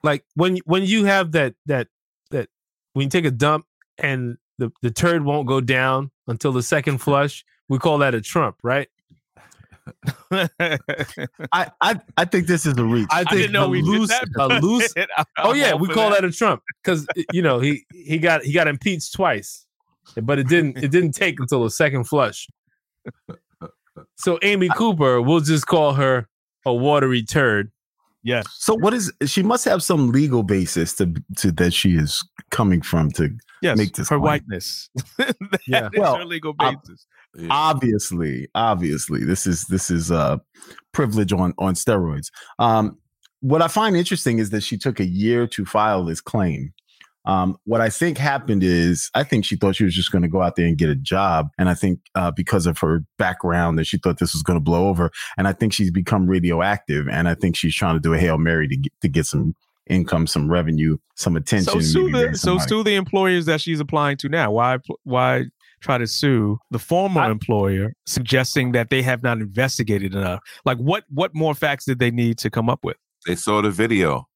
[0.03, 1.87] Like when when you have that that
[2.31, 2.49] that
[2.93, 3.65] when you take a dump
[3.97, 8.21] and the, the turd won't go down until the second flush, we call that a
[8.21, 8.87] trump, right?
[10.31, 13.07] I I, I think this is a reach.
[13.11, 14.93] I think a loose, a loose.
[15.37, 18.67] Oh yeah, we call that a trump because you know he he got he got
[18.67, 19.65] impeached twice,
[20.21, 22.47] but it didn't it didn't take until the second flush.
[24.15, 26.27] So Amy Cooper, we'll just call her
[26.65, 27.71] a watery turd.
[28.25, 28.45] Yes.
[28.57, 32.21] So what is she must have some legal basis to to that she is
[32.51, 33.29] coming from to
[33.61, 34.23] Yes, make this her claim.
[34.23, 34.89] whiteness.
[35.67, 35.81] Yeah.
[35.83, 37.05] That's Well, her legal ob- basis.
[37.49, 40.37] obviously obviously this is this is uh
[40.93, 42.27] privilege on on steroids
[42.59, 42.97] um
[43.41, 46.71] what i find interesting is that she took a year to file this claim
[47.25, 50.27] um what i think happened is i think she thought she was just going to
[50.27, 53.77] go out there and get a job and i think uh because of her background
[53.77, 57.07] that she thought this was going to blow over and i think she's become radioactive
[57.07, 59.55] and i think she's trying to do a hail mary to get to get some
[59.87, 64.17] income some revenue some attention So sue the so sue the employers that she's applying
[64.17, 64.51] to now.
[64.51, 65.45] Why why
[65.81, 70.41] try to sue the former employer, suggesting that they have not investigated enough?
[70.65, 72.97] Like what what more facts did they need to come up with?
[73.25, 74.27] They saw the video.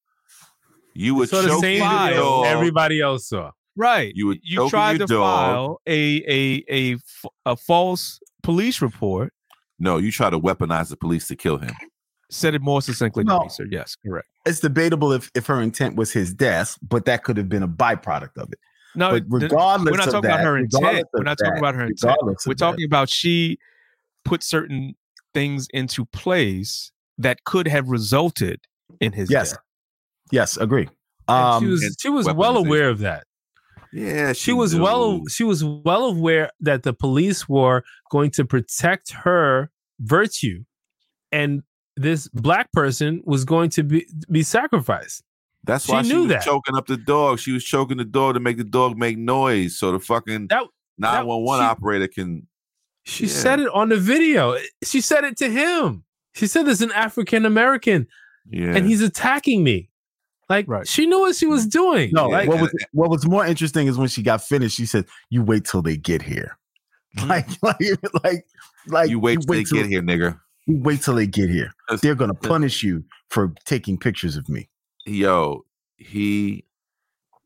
[1.00, 2.45] You would So the choke same your dog.
[2.47, 3.52] everybody else saw.
[3.76, 4.12] Right.
[4.16, 5.24] You would You choke tried your to dog.
[5.24, 9.32] file a a a f- a false police report.
[9.80, 11.72] No, you try to weaponize the police to kill him.
[12.30, 13.38] Said it more succinctly No.
[13.39, 13.68] to me, sir.
[13.72, 14.28] Yes, correct.
[14.45, 17.68] it's debatable if if her intent was his death but that could have been a
[17.68, 18.60] byproduct of it
[18.95, 21.08] No, But th- regardless we're not of talking about her intent.
[21.14, 22.18] We're of not talking that- about her intent.
[22.24, 22.58] We're that.
[22.58, 23.58] talking about she
[24.26, 24.95] put certain
[25.34, 28.60] things into place that could have resulted
[29.00, 29.60] in his yes death.
[30.32, 30.88] Yes agree
[31.28, 33.26] um she was she was well aware of that.
[33.92, 39.12] Yeah, She was well she was well aware that the police were going to protect
[39.12, 40.64] her virtue
[41.32, 41.64] and
[41.98, 45.24] this black person was going to be be sacrificed.
[45.64, 46.42] That's She why she knew was that.
[46.44, 47.40] choking up the dog.
[47.40, 50.48] She was choking the dog to make the dog make noise, so the fucking
[50.98, 52.48] nine one one operator can.
[53.06, 53.32] She Yeah.
[53.34, 54.56] said it on the video.
[54.84, 56.04] She said it to him.
[56.36, 58.08] She said there's an African American
[58.50, 59.89] Yeah, and he's attacking me.
[60.50, 60.88] Like Right.
[60.88, 61.70] she knew what she was mm-hmm.
[61.70, 62.10] doing.
[62.12, 65.06] no like, what was what was more interesting is when she got finished she said
[65.30, 66.58] you wait till they get here
[67.18, 67.30] mm-hmm.
[67.30, 67.80] like like
[68.24, 68.45] like
[68.88, 70.39] like you wait till they till- get here, nigga.
[70.66, 71.72] you wait till they get here
[72.02, 74.68] they're gonna punish you for taking pictures of me
[75.06, 75.66] Yo,
[75.97, 76.66] he,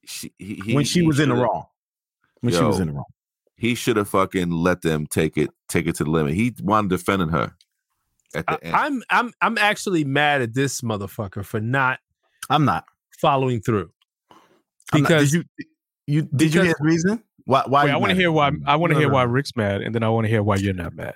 [0.05, 1.65] she, he, he when she he was in the shoulda- wrong
[2.41, 3.05] when she was in the wrong
[3.55, 6.33] He should have fucking let them take it, take it to the limit.
[6.33, 7.53] He wanted defending her
[8.35, 8.75] at the I, end.
[8.75, 11.99] I'm I'm I'm actually mad at this motherfucker for not
[12.49, 12.85] i'm not
[13.23, 13.89] following through.
[14.91, 15.65] I'm not- Because did you
[16.05, 18.51] you did you because- hear his reason why why Wait, I want to hear why
[18.67, 19.23] I want to No, hear no, why.
[19.23, 21.15] Rick's mad, and then I want to hear why you're not mad.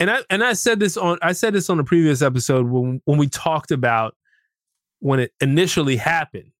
[0.00, 3.00] and I and I said this on I said this on a previous episode when
[3.04, 4.16] when we talked about
[5.00, 6.52] when it initially happened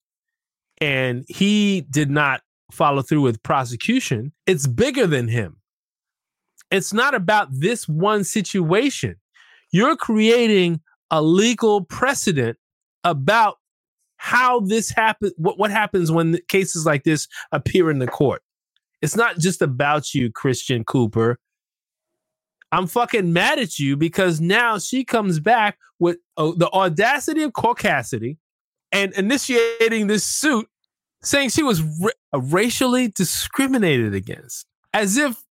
[0.80, 2.40] and he did not
[2.72, 5.56] follow through with prosecution it's bigger than him
[6.72, 9.14] it's not about this one situation
[9.72, 10.80] you're creating
[11.10, 12.56] a legal precedent
[13.04, 13.58] about
[14.22, 18.40] how this happens what, what happens when cases like this appear in the court
[19.00, 21.38] it's not just about you christian cooper
[22.70, 27.52] I'm fucking mad at you because now she comes back with uh, the audacity of
[27.76, 28.38] Cassidy
[28.90, 30.66] and initiating this suit
[31.22, 34.66] saying she was ra- racially discriminated against.
[34.94, 35.41] As if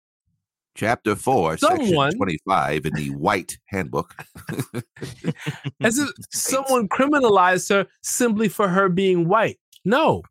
[0.75, 4.15] Chapter four, section twenty-five in the White Handbook.
[5.81, 9.59] as if someone criminalized her simply for her being white.
[9.83, 10.23] No,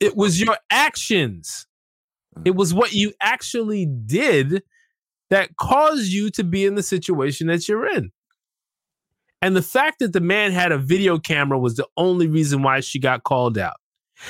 [0.00, 1.66] it was your actions.
[2.44, 4.62] It was what you actually did
[5.30, 8.10] that caused you to be in the situation that you're in.
[9.40, 12.80] And the fact that the man had a video camera was the only reason why
[12.80, 13.76] she got called out.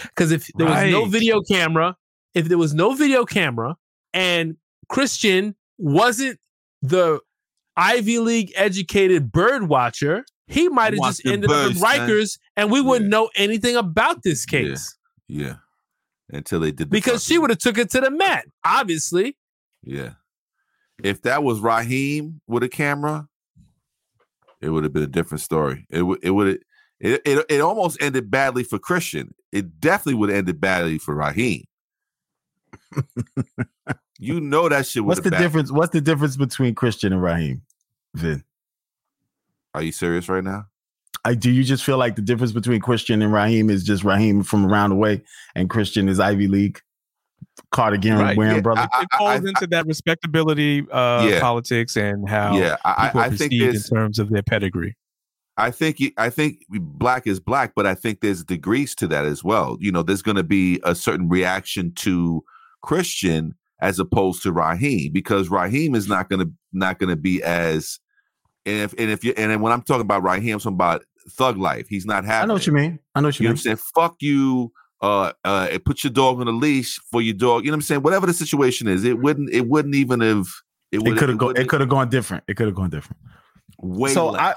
[0.05, 1.97] Because if there was no video camera,
[2.35, 3.77] if there was no video camera
[4.13, 4.57] and
[4.89, 6.39] Christian wasn't
[6.83, 7.21] the
[7.77, 12.09] Ivy League educated bird watcher, he might have just the ended up in birds, man.
[12.09, 14.97] Rikers and we wouldn't know anything about this case
[15.29, 15.57] yeah,
[16.31, 19.37] until they did the because she would have took it to the mat, obviously.
[19.83, 20.13] Yeah.
[21.03, 23.29] If that was Raheem with a camera,
[24.61, 25.87] it would have been a different story.
[25.91, 26.49] It would it would
[26.99, 29.35] it, it it almost ended badly for Christian.
[29.53, 31.65] It definitely would have ended badly for Raheem.
[34.19, 37.63] you know that shit what's the difference what's the difference between christian and raheem
[38.15, 38.43] Vin.
[39.75, 40.65] Are you serious right now?
[41.25, 44.43] I, do you just feel like the difference between Christian and Raheem is just Raheem
[44.43, 45.23] from around the way
[45.55, 46.81] and Christian is Ivy League
[47.71, 48.89] cardigan Right, wearing yeah, brother?
[49.01, 51.41] it falls into that respectability uh, Yeah.
[51.41, 54.97] politics and how Yeah, I- people I are think perceived in terms of their pedigree.
[55.59, 59.45] I think I think black is black, but I think there's degrees to that as
[59.45, 59.77] well.
[59.81, 62.43] You know, there's going to be a certain reaction to
[62.83, 67.43] Christian as opposed to Raheem because Raheem is not going to not going to be
[67.43, 68.01] as
[68.67, 71.59] and if and if you and when I'm talking about Raheem, I'm talking about thug
[71.59, 71.87] life.
[71.89, 72.43] He's not happy.
[72.43, 72.99] I know what you mean.
[73.15, 73.57] I know what you, You know mean.
[73.57, 73.93] what I'm saying?
[73.95, 74.73] Fuck you.
[75.01, 77.65] Uh, uh, put your dog on a leash for your dog.
[77.65, 78.03] You know what I'm saying?
[78.03, 79.51] Whatever the situation is, it wouldn't.
[79.53, 80.49] It wouldn't even have.
[80.91, 81.57] It, could have gone.
[81.57, 82.45] It could have gone different.
[82.49, 83.19] It could have gone different.
[83.79, 84.41] Way so less.
[84.41, 84.55] I,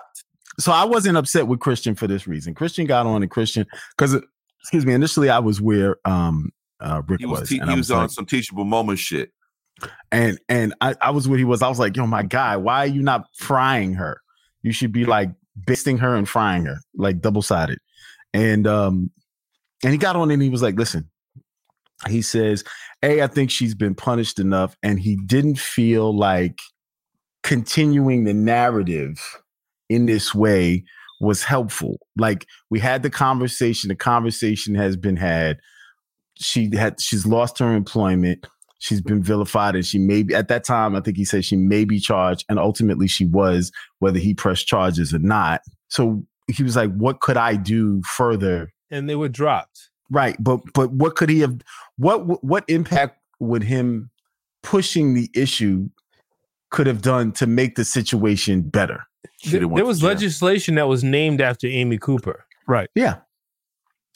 [0.60, 2.56] so I wasn't upset with Christian for this reason.
[2.56, 4.16] Christian got on and Christian because,
[4.62, 6.52] excuse me, initially I was where um
[6.82, 9.32] uh Rick He was, was, te- he was on like- some teachable moment shit.
[10.12, 11.62] and and I, I was what he was.
[11.62, 14.22] I was like, yo, my guy, why are you not frying her?
[14.64, 17.80] You should be like basting her and frying her, like double sided.
[18.34, 19.12] And um,
[19.84, 21.10] and he got on and he was like, listen,
[22.08, 22.64] he says,
[23.04, 26.60] A, I think she's been punished enough, and he didn't feel like
[27.44, 29.20] continuing the narrative
[29.90, 30.84] in this way
[31.20, 31.98] was helpful.
[32.18, 35.58] Like we had the conversation, the conversation has been had.
[36.42, 38.46] She had she's lost her employment.
[38.80, 40.96] She's been vilified, and she may be at that time.
[40.96, 44.68] I think he said she may be charged, and ultimately she was, whether he pressed
[44.68, 45.62] charges or not.
[45.88, 49.90] So he was like, "What could I do further And they were dropped.
[50.10, 51.62] Right, but but what could he have?
[51.98, 54.10] What what impact would him
[54.64, 55.90] pushing the issue
[56.70, 59.04] could have done to make the situation better?
[59.50, 62.46] There, there was legislation that was named after Amy Cooper.
[62.68, 62.90] Right.
[62.96, 63.18] Yeah.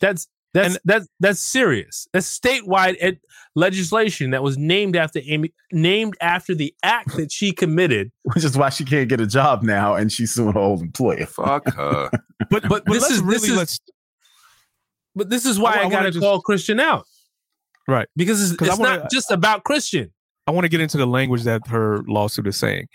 [0.02, 2.08] That's that's that's that's serious.
[2.14, 3.20] That's statewide ed-
[3.56, 8.12] legislation that was named after Amy, named after the act that she committed.
[8.34, 11.26] Which is why she can't get a job now, and she's suing her old employer.
[11.26, 12.10] Fuck her.
[12.50, 13.80] But but, but this is really this is, let's
[15.16, 17.06] but this is why I I, I gotta just- call Christian out
[17.88, 20.12] right because it's, 'Cause I it's wanna- not just about Christian.
[20.48, 22.88] I want to get into the language that her lawsuit is saying.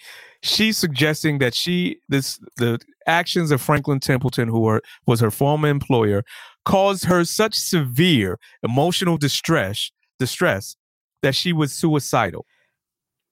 [0.42, 5.68] She's suggesting that she this the actions of Franklin Templeton, who are, was her former
[5.68, 6.22] employer,
[6.64, 10.76] caused her such severe emotional distress distress
[11.22, 12.46] that she was suicidal.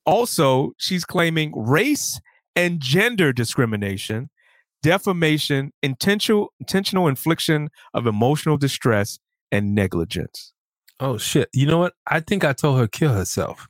[0.06, 2.20] Also, she's claiming race
[2.56, 4.30] and gender discrimination,
[4.82, 9.18] defamation, intentional intentional infliction of emotional distress,
[9.52, 10.52] and negligence.
[11.00, 11.48] Oh shit!
[11.52, 11.92] You know what?
[12.06, 13.68] I think I told her kill herself.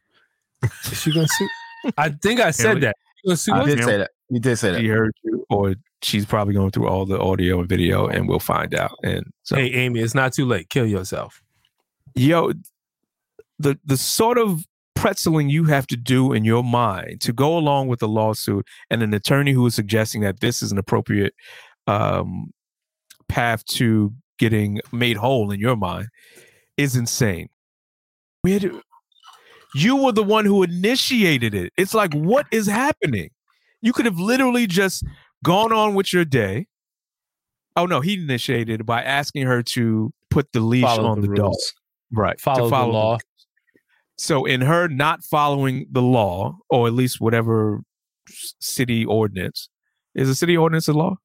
[0.91, 1.49] Is she gonna sue?
[1.97, 2.97] I think I said Apparently- that.
[3.25, 4.11] You gonna sue You did say that.
[4.31, 4.81] You did say that.
[4.81, 8.39] She heard you, or she's probably going through all the audio and video, and we'll
[8.39, 8.93] find out.
[9.03, 10.71] And so, Hey, Amy, it's not too late.
[10.71, 11.43] Kill yourself.
[12.15, 12.53] yo,
[13.59, 14.65] the the sort of
[14.97, 19.03] pretzeling you have to do in your mind to go along with the lawsuit, and
[19.03, 21.35] an attorney who is suggesting that this is an appropriate
[21.87, 22.51] um,
[23.29, 26.09] path to getting made whole in your mind
[26.77, 27.49] is insane.
[28.43, 28.81] Where do,
[29.75, 31.73] you were the one who initiated it.
[31.77, 33.31] It's like, what is happening?
[33.83, 35.05] You could have literally just
[35.45, 36.67] gone on with your day.
[37.77, 41.37] Oh no, he initiated by asking her to put the leash Follow on the the,
[41.37, 41.55] dog.
[42.13, 42.41] Right.
[42.41, 43.19] Follow the law.
[44.17, 47.81] So in her not following the law, or at least whatever
[48.29, 49.69] city ordinance,
[50.15, 51.17] is a city ordinance a law?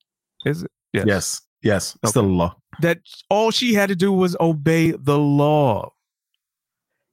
[0.45, 0.71] Is it?
[0.93, 1.05] Yes.
[1.07, 1.41] Yes.
[1.63, 1.97] Yes.
[2.05, 2.55] Still a law.
[2.81, 2.99] That
[3.29, 5.91] all she had to do was obey the law.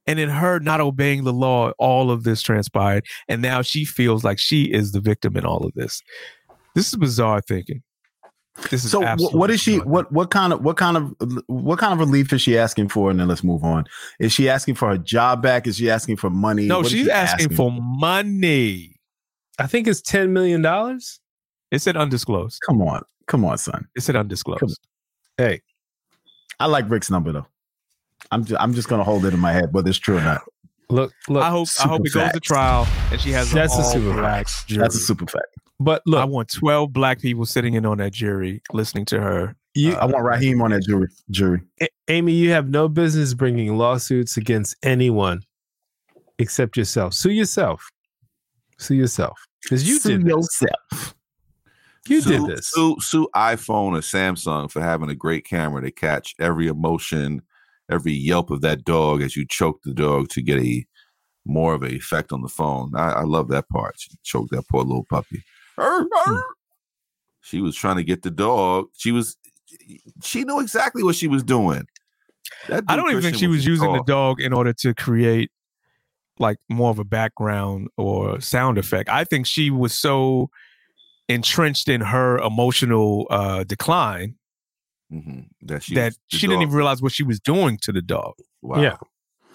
[0.07, 3.07] And in her not obeying the law, all of this transpired.
[3.29, 6.03] And now she feels like she is the victim in all of this.
[6.75, 7.83] This is bizarre thinking.
[8.71, 9.73] This is So wh- what absolutely is she?
[9.79, 9.87] bizarre.
[9.89, 11.15] What what kind of what kind of
[11.47, 13.11] what kind of relief is she asking for?
[13.11, 13.85] And then let's move on.
[14.19, 15.67] Is she asking for her job back?
[15.67, 16.67] Is she asking for money?
[16.67, 18.97] No, What is she's she asking, for money.
[19.59, 21.21] I think it's ten million dollars.
[21.71, 22.59] It said undisclosed.
[22.67, 23.87] Come on, come on, son.
[23.95, 24.81] It said undisclosed.
[25.39, 25.61] Hey,
[26.59, 27.47] I like Rick's number though.
[28.33, 30.43] I'm just, I'm just gonna hold it in my head, whether it's true or not.
[30.91, 31.43] Look, look.
[31.43, 33.85] I hope I hope it super goes to trial and she has That's a an
[33.85, 34.69] super all-black fact.
[34.77, 35.47] That's a super fact.
[35.81, 39.57] But look, I want twelve black people sitting in on that jury, listening to her.
[39.75, 41.09] you, I want Raheem on that jury.
[41.31, 41.63] Jury.
[41.81, 45.43] A- Amy, you have no business bringing lawsuits against anyone
[46.39, 47.15] except yourself.
[47.15, 47.89] Sue yourself.
[48.79, 50.33] Sue yourself because you Sue did this.
[50.35, 51.15] yourself.
[52.09, 52.71] You sue, did this.
[52.71, 57.43] Sue, sue iPhone or Samsung for having a great camera to catch every emotion,
[57.91, 60.85] every yelp of that dog as you choke the dog to get a
[61.47, 62.93] more of an effect on the phone.
[62.95, 63.95] I, I love that part.
[63.99, 65.43] She choked that poor little puppy.
[65.81, 66.43] Arr, arr.
[67.41, 68.87] She was trying to get the dog.
[68.97, 69.37] She was.
[70.23, 71.87] She knew exactly what she was doing.
[72.69, 75.51] I don't even think she was using the dog in order to create
[76.39, 79.09] like more of a background or sound effect.
[79.09, 80.51] I think she was so
[81.29, 84.37] entrenched in her emotional uh, decline
[85.13, 85.49] Mhm.
[85.63, 88.01] That she, that was the she didn't even realize what she was doing to the
[88.03, 88.35] dog.
[88.63, 88.81] Wow.
[88.81, 88.97] Yeah.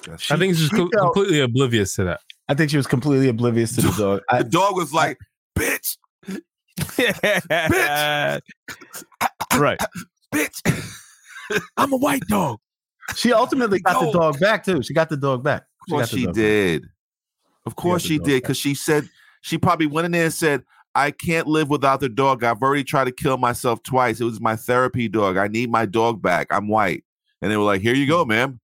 [0.01, 2.19] That's- I think it's just she co- completely oblivious to that.
[2.49, 4.21] I think she was completely oblivious to the dog.
[4.30, 5.17] I, the dog was like,
[5.57, 5.97] "Bitch,
[9.59, 9.80] right.
[10.34, 10.91] bitch."
[11.78, 12.59] I'm a white dog.
[13.15, 14.82] she ultimately got the dog back too.
[14.82, 15.63] She got the dog back.
[15.82, 16.36] Of course she dog back.
[16.36, 16.86] did.
[17.65, 19.07] Of course the she did because she said
[19.41, 20.63] she probably went in there and said,
[20.95, 22.43] "I can't live without the dog.
[22.43, 24.19] I've already tried to kill myself twice.
[24.19, 25.38] It was my therapy dog.
[25.38, 26.47] I need my dog back.
[26.51, 27.03] I'm white."
[27.41, 28.59] And they were like, "Here you go, ma'am."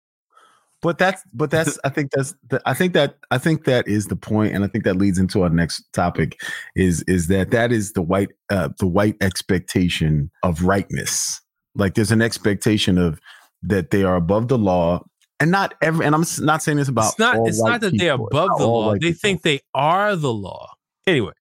[0.82, 4.08] But that's but that's I think that's the, I think that I think that is
[4.08, 6.40] the point, and I think that leads into our next topic
[6.76, 11.42] is is that that is the white uh, the white expectation of rightness.
[11.76, 13.20] Like there's an expectation of
[13.64, 15.04] that they are above the law,
[15.42, 16.06] and not every.
[16.06, 17.36] And I'm not saying this about It's not.
[17.36, 18.94] all It's white not that they're above the law.
[18.94, 19.20] They people.
[19.22, 20.72] think they are the law.
[21.06, 21.34] Anyway,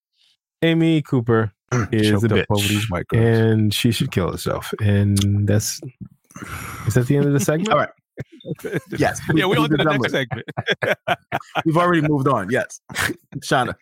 [0.63, 1.53] Amy Cooper
[1.93, 3.25] is Choked a up over bitch, these white girls.
[3.25, 4.75] and she should kill herself.
[4.81, 5.81] And that's
[6.87, 7.69] is that the end of the segment?
[7.71, 7.89] All right.
[8.99, 9.21] Yes.
[9.35, 10.29] Yeah, we're on to the done next with it.
[10.29, 10.99] segment.
[11.65, 12.51] We've already moved on.
[12.51, 12.81] Yes.
[13.33, 13.77] He's trying to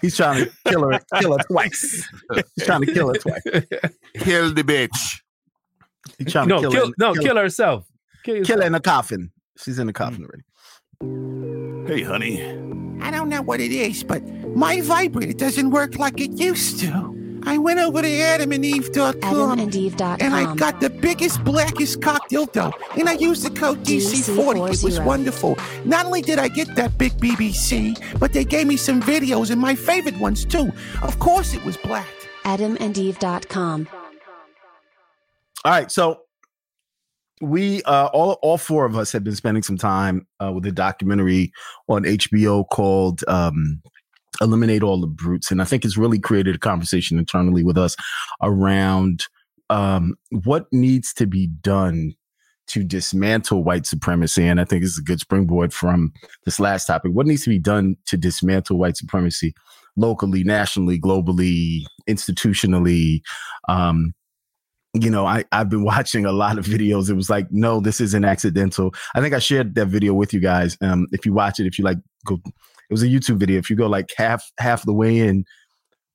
[0.00, 2.08] he's trying to kill her kill her twice.
[2.56, 3.42] He's trying to kill her twice.
[4.18, 5.20] Kill the bitch.
[6.18, 7.86] He's trying no, to kill, kill, her, no, kill, kill herself.
[8.24, 9.30] Kill, kill her in a coffin.
[9.56, 10.44] She's in the coffin already.
[11.88, 12.42] Hey, honey.
[13.00, 14.22] I don't know what it is, but
[14.56, 17.17] my vibrator doesn't work like it used to.
[17.44, 20.18] I went over to adamandeve.com AdamandEve.com.
[20.20, 22.72] and I got the biggest, blackest cock dildo.
[22.98, 24.74] And I used the code DC40.
[24.74, 25.56] It was wonderful.
[25.84, 29.60] Not only did I get that big BBC, but they gave me some videos and
[29.60, 30.72] my favorite ones too.
[31.02, 32.08] Of course, it was black.
[32.44, 33.88] AdamandEve.com.
[35.64, 36.20] All right, so
[37.40, 40.72] we uh all all four of us have been spending some time uh with a
[40.72, 41.52] documentary
[41.88, 43.80] on HBO called um
[44.40, 47.96] Eliminate All the Brutes and I think it's really created a conversation internally with us
[48.42, 49.26] around
[49.70, 52.12] um what needs to be done
[52.68, 56.12] to dismantle white supremacy and I think this is a good springboard from
[56.44, 59.54] this last topic what needs to be done to dismantle white supremacy
[59.96, 63.20] locally nationally globally institutionally
[63.68, 64.14] um
[64.94, 67.10] you know, I, I've been watching a lot of videos.
[67.10, 68.94] It was like, no, this isn't accidental.
[69.14, 70.76] I think I shared that video with you guys.
[70.80, 72.40] Um, if you watch it, if you like go,
[72.88, 73.58] it was a YouTube video.
[73.58, 75.44] If you go like half half the way in,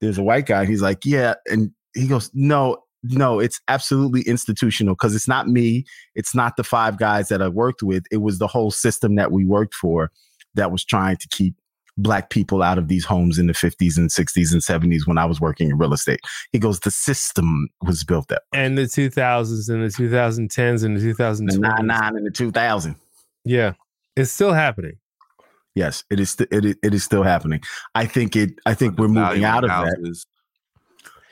[0.02, 0.66] there's a white guy.
[0.66, 5.86] He's like, yeah, and he goes, no, no, it's absolutely institutional because it's not me.
[6.16, 8.04] It's not the five guys that I worked with.
[8.12, 10.12] It was the whole system that we worked for
[10.56, 11.56] that was trying to keep
[11.98, 15.26] black people out of these homes in the 50s and 60s and 70s when I
[15.26, 16.22] was working in real estate.
[16.52, 21.14] He goes, the system was built that And the 2000s and the 2010s and the
[21.14, 22.96] the 99 and the 2000.
[23.46, 23.74] Yeah,
[24.16, 24.98] it's still happening.
[25.76, 26.32] Yes, it is.
[26.32, 27.62] St- it, is- it is still happening.
[27.96, 28.52] I think it.
[28.66, 29.96] I think we're moving out of that.
[29.98, 30.26] houses.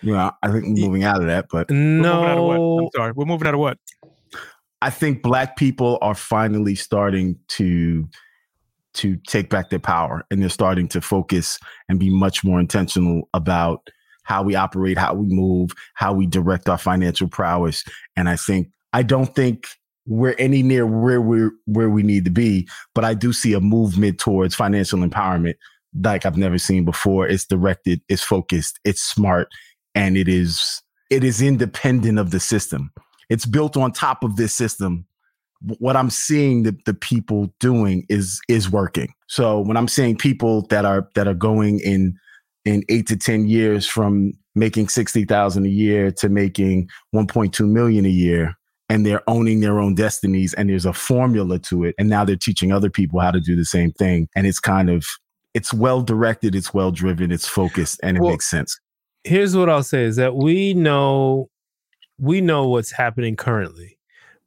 [0.01, 1.45] You know, I think we're moving out of that.
[1.51, 2.55] But We're moving out of what?
[2.55, 3.11] I'm No, sorry.
[3.11, 3.77] We're moving out of what?
[4.81, 8.07] I think black people are finally starting to
[8.93, 13.29] to take back their power, and they're starting to focus and be much more intentional
[13.33, 13.89] about
[14.23, 17.83] how we operate, how we move, how we direct our financial prowess.
[18.17, 19.67] And I think I don't think
[20.11, 23.61] we're any near where we're where we need to be, but I do see a
[23.61, 25.55] movement towards financial empowerment
[26.03, 27.27] like I've never seen before.
[27.27, 29.47] It's directed, it's focused, it's smart,
[29.95, 32.91] and it is it is independent of the system.
[33.29, 35.05] It's built on top of this system.
[35.77, 39.13] What I'm seeing the, the people doing is is working.
[39.27, 42.17] So when I'm seeing people that are that are going in
[42.65, 48.05] in eight to ten years from making sixty thousand a year to making 1.2 million
[48.05, 48.57] a year,
[48.91, 52.35] and they're owning their own destinies, and there's a formula to it, and now they're
[52.35, 55.05] teaching other people how to do the same thing, and it's kind of
[55.53, 58.77] it's well directed, it's well driven, it's focused, and it Well, makes sense.
[59.23, 61.49] here's what I'll say is that we know
[62.17, 63.97] we know what's happening currently.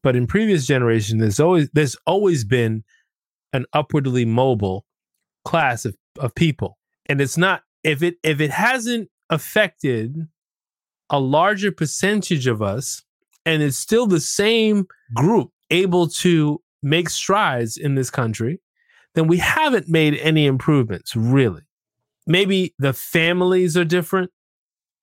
[0.03, 2.85] But in previous generations, there's always there's always been
[3.55, 4.85] an upwardly mobile
[5.47, 6.77] class of, of people.
[7.07, 10.29] And it's not if it if it hasn't affected
[11.09, 13.03] a larger percentage of us
[13.47, 18.61] and it's still the same group able to make strides in this country,
[19.15, 21.63] then we haven't made any improvements, really.
[22.27, 24.31] Maybe the families are different.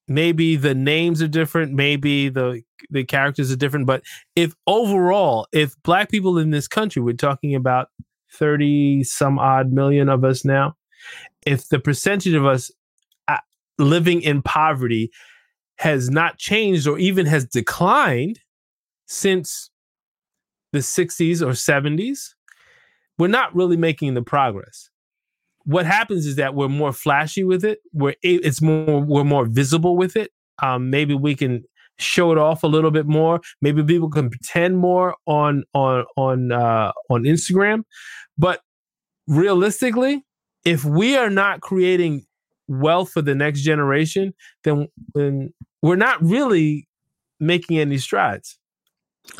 [0.07, 1.73] Maybe the names are different.
[1.73, 3.85] Maybe the the characters are different.
[3.85, 4.03] But
[4.35, 7.89] if overall, if black people in this country, we're talking about
[8.33, 10.75] 30 some odd million of us now,
[11.45, 12.71] if the percentage of us
[13.27, 13.37] uh,
[13.77, 15.11] living in poverty
[15.81, 18.39] has not changed or even has declined
[19.07, 19.69] since
[20.73, 22.29] the 60s or 70s,
[23.17, 24.89] we're not really making the progress.
[25.65, 27.79] what happens is that we're more flashy with it.
[27.93, 30.31] We're it's more we're more visible with it.
[30.61, 31.63] Um, maybe we can
[31.99, 33.41] show it off a little bit more.
[33.61, 37.83] Maybe people can pretend more on on on uh, on Instagram.
[38.37, 38.61] But
[39.27, 40.23] realistically,
[40.65, 42.25] if we are not creating
[42.67, 46.87] wealth for the next generation, then then we're not really
[47.39, 48.57] making any strides.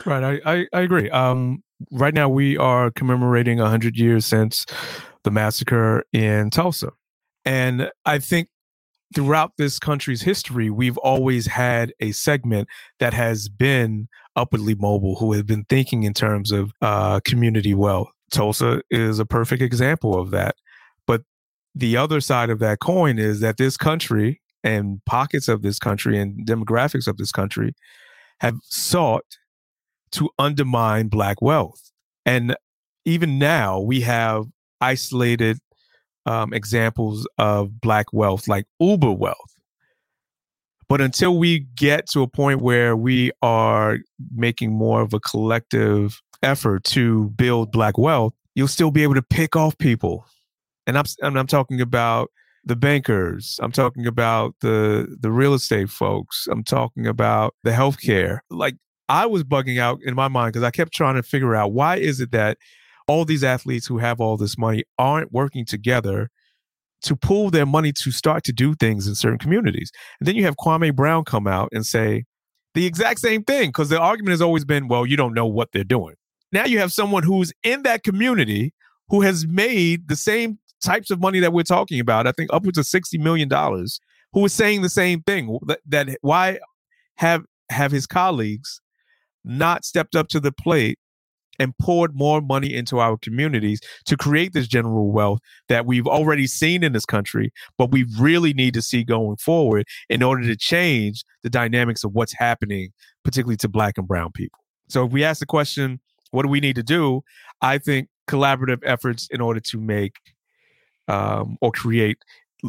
[0.06, 1.10] Right, I, I, I agree.
[1.10, 4.66] Um, right now we are commemorating 100 years since
[5.24, 6.92] the massacre in Tulsa.
[7.46, 8.50] And I think
[9.14, 12.68] throughout this country's history, we've always had a segment
[13.00, 18.10] that has been upwardly mobile, who have been thinking in terms of uh, community wealth.
[18.32, 20.56] Tulsa is a perfect example of that.
[21.06, 21.24] But
[21.76, 26.18] the other side of that coin is that this country and pockets of this country
[26.20, 27.74] and demographics of this country
[28.40, 29.26] have sought
[30.12, 31.92] to undermine black wealth.
[32.26, 32.56] And
[33.06, 34.46] even now, we have
[34.80, 35.58] isolated
[36.26, 39.38] um, examples of black wealth, like Uber wealth.
[40.88, 44.00] But until we get to a point where we are
[44.36, 49.22] making more of a collective effort to build black wealth, you'll still be able to
[49.22, 50.26] pick off people.
[50.86, 52.30] And I'm and I'm talking about
[52.64, 53.60] the bankers.
[53.62, 56.48] I'm talking about the the real estate folks.
[56.50, 58.40] I'm talking about the healthcare.
[58.50, 58.76] Like
[59.10, 61.98] I was bugging out in my mind because I kept trying to figure out why
[61.98, 62.58] is it that
[63.08, 66.30] all these athletes who have all this money aren't working together
[67.02, 69.92] to pool their money to start to do things in certain communities.
[70.20, 72.26] And then you have Kwame Brown come out and say
[72.74, 75.72] the exact same thing because the argument has always been, well, you don't know what
[75.74, 76.16] they're doing.
[76.52, 78.74] Now you have someone who's in that community
[79.10, 82.78] who has made the same types of money that we're talking about, I think upwards
[82.78, 83.50] of $60 million,
[84.34, 86.60] who is saying the same thing that, that why
[87.18, 88.82] have have his colleagues
[89.44, 91.00] not stepped up to the plate
[91.60, 96.48] and poured more money into our communities to create this general wealth that we've already
[96.48, 100.56] seen in this country, but we really need to see going forward in order to
[100.56, 102.90] change the dynamics of what's happening,
[103.24, 104.60] particularly to black and brown people.
[104.90, 106.00] So if we ask the question,
[106.32, 107.22] what do we need to do?
[107.62, 110.16] I think collaborative efforts in order to make
[111.08, 112.18] um, or create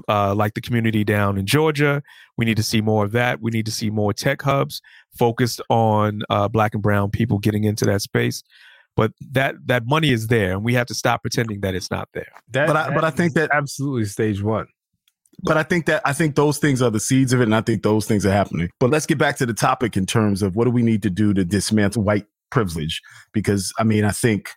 [0.09, 2.03] uh, like the community down in Georgia.
[2.39, 3.41] We need to see more of that.
[3.43, 4.81] We need to see more tech hubs
[5.19, 8.43] focused on uh, black and brown people getting into that space.
[8.97, 12.09] But that that money is there, and we have to stop pretending that it's not
[12.13, 12.27] there.
[12.51, 14.67] That, But I- but I think that absolutely stage one.
[15.45, 17.63] But I think that I think those things are the seeds of it, and I
[17.63, 18.69] think those things are happening.
[18.79, 21.11] But let's get back to the topic in terms of what do we need to
[21.11, 23.01] do to dismantle white privilege?
[23.33, 24.51] Because I mean, I think,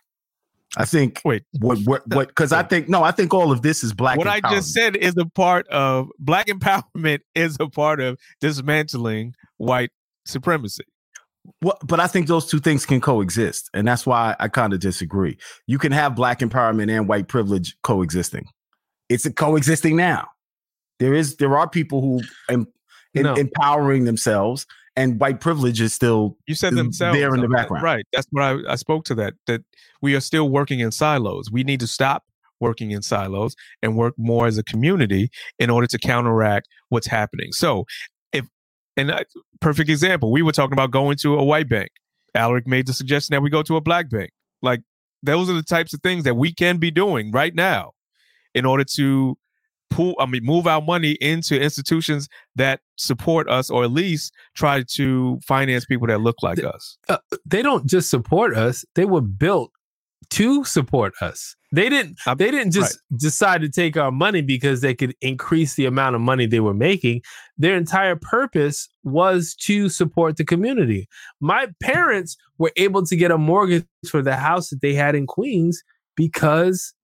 [0.76, 2.28] I think wait, what what what?
[2.28, 4.18] Because I think no, I think all of this is black.
[4.18, 9.34] what I just said is a part of black empowerment is a part of dismantling
[9.56, 9.90] white
[10.26, 10.84] supremacy.
[11.62, 14.80] Well, but I think those two things can coexist, and that's why I kind of
[14.80, 15.38] disagree.
[15.66, 18.46] You can have black empowerment and white privilege coexisting.
[19.08, 20.28] It's a coexisting now.
[20.98, 22.20] There is there are people who
[22.50, 22.66] em,
[23.14, 24.66] em- empowering themselves,
[24.96, 27.82] and white privilege is still You said themselves there in the background.
[27.82, 28.04] right?
[28.12, 29.14] That's what I, I spoke to.
[29.14, 29.62] That that
[30.00, 31.50] we are still working in silos.
[31.50, 32.24] We need to stop
[32.60, 37.52] working in silos and work more as a community in order to counteract what's happening.
[37.52, 37.84] So,
[38.32, 38.46] if
[38.96, 39.24] and uh,
[39.60, 41.90] perfect example, we were talking about going to a white bank.
[42.34, 44.30] Alaric made the suggestion that we go to a black bank.
[44.62, 44.80] Like
[45.22, 47.92] those are the types of things that we can be doing right now
[48.54, 49.36] in order to
[49.90, 54.82] pull i mean move our money into institutions that support us or at least try
[54.82, 59.20] to finance people that look like us Uh, they don't just support us; they were
[59.20, 59.70] built
[60.30, 61.54] to support us.
[61.72, 62.18] They didn't.
[62.36, 66.20] They didn't just decide to take our money because they could increase the amount of
[66.20, 67.22] money they were making.
[67.58, 71.08] Their entire purpose was to support the community.
[71.40, 75.26] My parents were able to get a mortgage for the house that they had in
[75.26, 75.82] Queens
[76.16, 76.94] because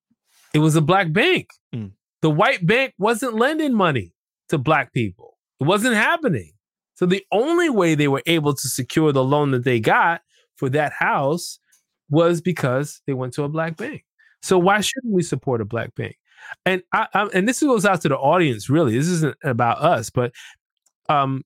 [0.53, 1.49] it was a black bank.
[1.73, 1.91] Mm.
[2.23, 4.13] The white bank wasn't lending money
[4.47, 5.37] to black people.
[5.59, 6.53] It wasn't happening.
[6.93, 10.21] So the only way they were able to secure the loan that they got
[10.55, 11.59] for that house
[12.09, 14.05] was because they went to a black bank.
[14.41, 16.15] So why shouldn't we support a black bank?
[16.65, 18.69] And I, I and this goes out to the audience.
[18.69, 20.31] Really, this isn't about us, but
[21.09, 21.43] um,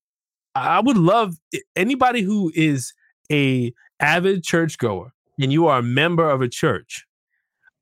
[0.54, 1.38] I would love
[1.76, 2.94] anybody who is
[3.32, 5.12] a avid churchgoer
[5.42, 7.04] and you are a member of a church.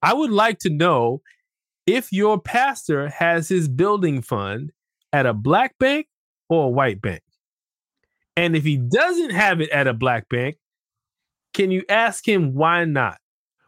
[0.01, 1.21] I would like to know
[1.86, 4.71] if your pastor has his building fund
[5.13, 6.07] at a black bank
[6.49, 7.21] or a white bank.
[8.38, 10.57] And if he doesn't have it at a black bank,
[11.53, 13.17] can you ask him why not?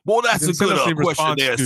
[0.06, 1.58] Well, You can send us a response to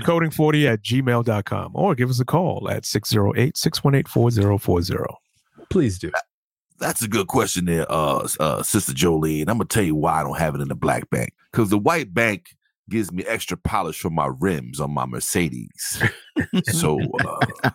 [0.00, 5.14] Decoding40 at gmail.com or give us a call at 608 618 4040.
[5.70, 6.10] Please do.
[6.78, 9.48] That's a good question there, uh, uh, Sister Jolene.
[9.48, 11.32] I'm gonna tell you why I don't have it in the black bank.
[11.50, 12.54] Because the white bank
[12.88, 16.02] gives me extra polish for my rims on my Mercedes.
[16.64, 17.70] so uh,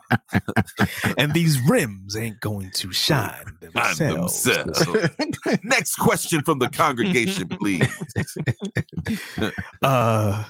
[1.18, 4.44] and these rims ain't going to shine themselves.
[4.44, 5.10] themselves.
[5.64, 7.88] Next question from the congregation, please.
[9.82, 10.44] Uh,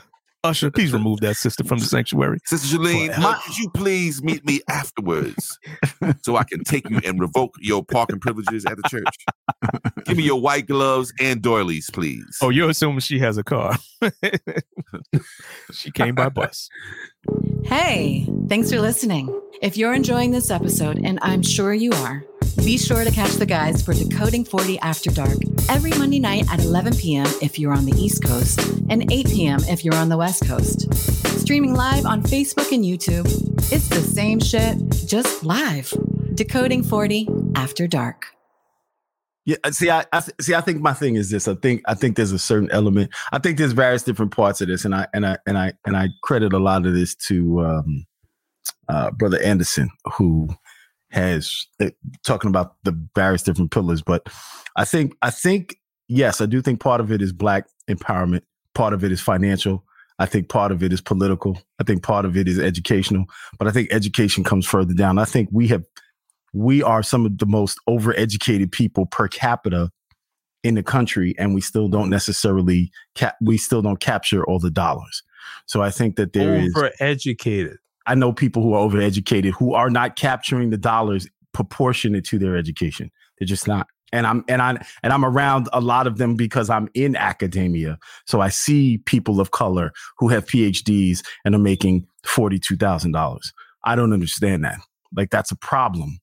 [0.44, 2.40] Usher, please remove that sister from the sanctuary.
[2.46, 5.60] Sister Jalene, uh, could you please meet me afterwards
[6.24, 10.04] so I can take you and revoke your parking privileges at the church?
[10.06, 12.40] Give me your white gloves and doilies, please.
[12.42, 13.78] Oh, you're assuming she has a car.
[15.74, 16.70] she came by bus.
[17.64, 19.40] Hey, thanks for listening.
[19.62, 22.26] If you're enjoying this episode, and I'm sure you are,
[22.58, 25.38] be sure to catch the guys for Decoding 40 After Dark
[25.70, 27.28] every Monday night at 11 p.m.
[27.42, 29.60] if you're on the East Coast and 8 p.m.
[29.64, 30.94] if you're on the West Coast.
[31.40, 33.26] Streaming live on Facebook and YouTube.
[33.72, 35.94] It's the same shit, just live.
[36.34, 38.26] Decoding 40 After Dark.
[39.46, 40.54] Yeah, uh, see, I, I see.
[40.54, 41.48] I think my thing is this.
[41.48, 43.12] I think I think there's a certain element.
[43.32, 45.98] I think there's various different parts of this, and I and I and I and
[45.98, 48.06] I credit a lot of this to um,
[48.88, 50.48] uh, brother Anderson, who
[51.12, 51.90] has uh,
[52.26, 54.02] talking about the various different pillars.
[54.02, 54.28] But
[54.76, 55.76] I think I think
[56.08, 58.42] yes, I do think part of it is black empowerment.
[58.74, 59.84] Part of it is financial.
[60.20, 61.60] I think part of it is political.
[61.80, 63.26] I think part of it is educational.
[63.58, 65.18] But I think education comes further down.
[65.18, 65.84] I think we have
[66.54, 69.90] we are some of the most overeducated people per capita
[70.64, 74.70] in the country and we still don't necessarily cap we still don't capture all the
[74.70, 75.24] dollars
[75.66, 77.78] so i think that there is Overeducated.
[78.12, 82.56] I know people who are overeducated who are not capturing the dollars proportionate to their
[82.56, 83.12] education.
[83.38, 83.88] They're just not.
[84.14, 87.98] And i'm and i and i'm around a lot of them because i'm in academia.
[88.28, 93.40] So i see people of color who have phds and are making $42000
[93.86, 94.80] i don't understand that.
[95.16, 96.20] Like that's a problem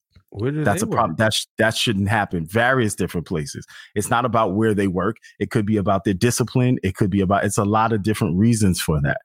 [0.64, 1.12] that's they a problem.
[1.12, 1.18] work?
[1.18, 2.46] That sh- that shouldn't happen.
[2.46, 3.66] Various different places.
[3.94, 5.16] It's not about where they work.
[5.38, 6.78] It could be about their discipline.
[6.82, 7.44] It could be about.
[7.44, 9.18] It's a lot of different reasons for that.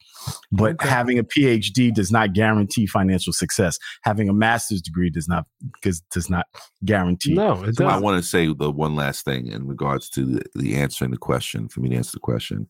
[0.52, 3.78] But having a PhD does not guarantee financial success.
[4.04, 6.48] Having a master's degree does not because does not
[6.86, 7.34] guarantee.
[7.34, 10.44] No, it So I want to say the one last thing in regards to the,
[10.56, 12.70] the answering the question for me to answer the question.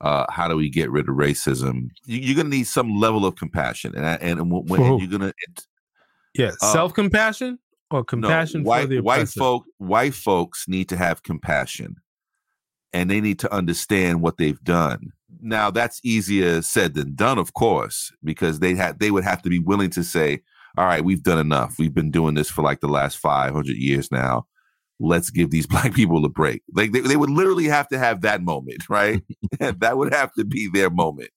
[0.00, 1.88] Uh, how do we get rid of racism?
[2.04, 5.32] You, you're gonna need some level of compassion, and I- and when, when you're gonna
[6.38, 7.58] Yeah, Uh, self compassion
[7.90, 11.96] or compassion no, white, for the white folk white folks need to have compassion
[12.92, 15.12] and they need to understand what they've done.
[15.40, 19.50] Now that's easier said than done of course because they had they would have to
[19.50, 20.42] be willing to say
[20.76, 21.76] all right we've done enough.
[21.78, 24.46] We've been doing this for like the last 500 years now.
[24.98, 26.62] Let's give these black people a break.
[26.74, 29.22] Like they, they would literally have to have that moment right?
[29.58, 31.30] That would have to be their moment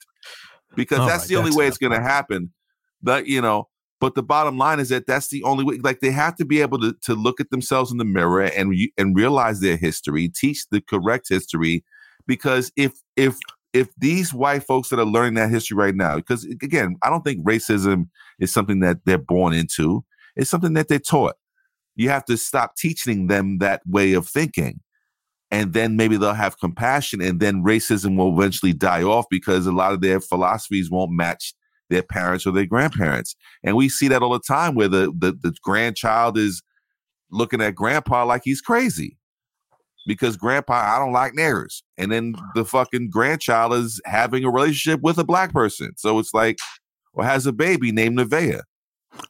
[0.75, 2.53] because All that's the only that's way it's going to happen.
[3.01, 3.68] But you know
[3.99, 6.61] but the bottom line is that that's the only way like they have to be
[6.61, 10.65] able to, to look at themselves in the mirror and and realize their history teach
[10.71, 11.83] the correct history
[12.27, 13.37] because if if
[13.71, 17.23] if these white folks that are learning that history right now because again i don't
[17.23, 18.07] think racism
[18.39, 20.03] is something that they're born into.
[20.35, 21.35] It's something that they're taught.
[21.95, 24.79] You have to stop teaching them that way of thinking.
[25.51, 29.71] And then maybe they'll have compassion and then racism will eventually die off because a
[29.71, 31.53] lot of their philosophies won't match
[31.89, 35.31] their parents or their grandparents and we see that all the time where the the,
[35.31, 36.61] the grandchild is
[37.31, 39.17] looking at grandpa like he's crazy
[40.07, 45.01] because grandpa i don't like niggers and then the fucking grandchild is having a relationship
[45.01, 46.57] with a black person so it's like
[47.13, 48.61] or has a baby named Nevaeh.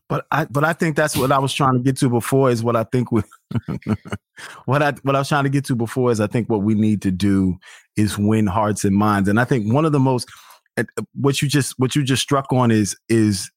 [0.08, 2.64] But I but I think that's what I was trying to get to before is
[2.64, 3.22] what I think we
[4.66, 6.76] what I what I was trying to get to before is I think what we
[6.76, 7.58] need to do
[7.96, 9.30] is win hearts and minds.
[9.30, 10.30] And I think one of the most
[10.80, 13.52] Uh, what you just what you just struck on is is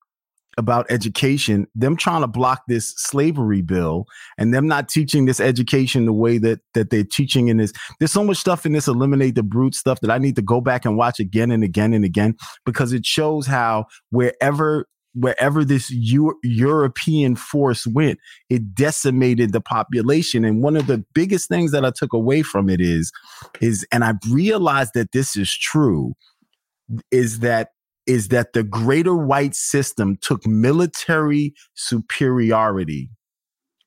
[0.58, 4.04] about education them trying to block this slavery bill
[4.36, 8.12] and them not teaching this education the way that that they're teaching in this there's
[8.12, 10.84] so much stuff in this eliminate the brute stuff that i need to go back
[10.84, 12.36] and watch again and again and again
[12.66, 18.18] because it shows how wherever wherever this Eu- European force went,
[18.48, 20.44] it decimated the population.
[20.44, 23.12] And one of the biggest things that I took away from it is,
[23.60, 26.14] is, and I realized that this is true,
[27.10, 27.68] is that
[28.06, 33.08] is that the greater white system took military superiority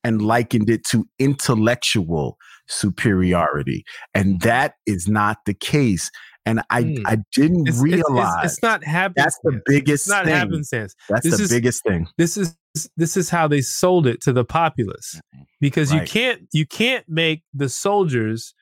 [0.06, 2.38] and likened it to intellectual
[2.68, 3.84] superiority.
[4.14, 6.10] And that is not the case.
[6.46, 7.08] And I, Hmm.
[7.08, 9.40] I didn't It's- it's- it's- realize it's not happenstance.
[9.44, 10.34] That's the biggest It's not thing.
[10.36, 10.96] happenstance.
[11.10, 12.08] That's This the is- biggest thing.
[12.18, 12.56] This is
[12.98, 15.20] this is how they sold it to the populace
[15.60, 18.54] because you can't you can't make the soldiers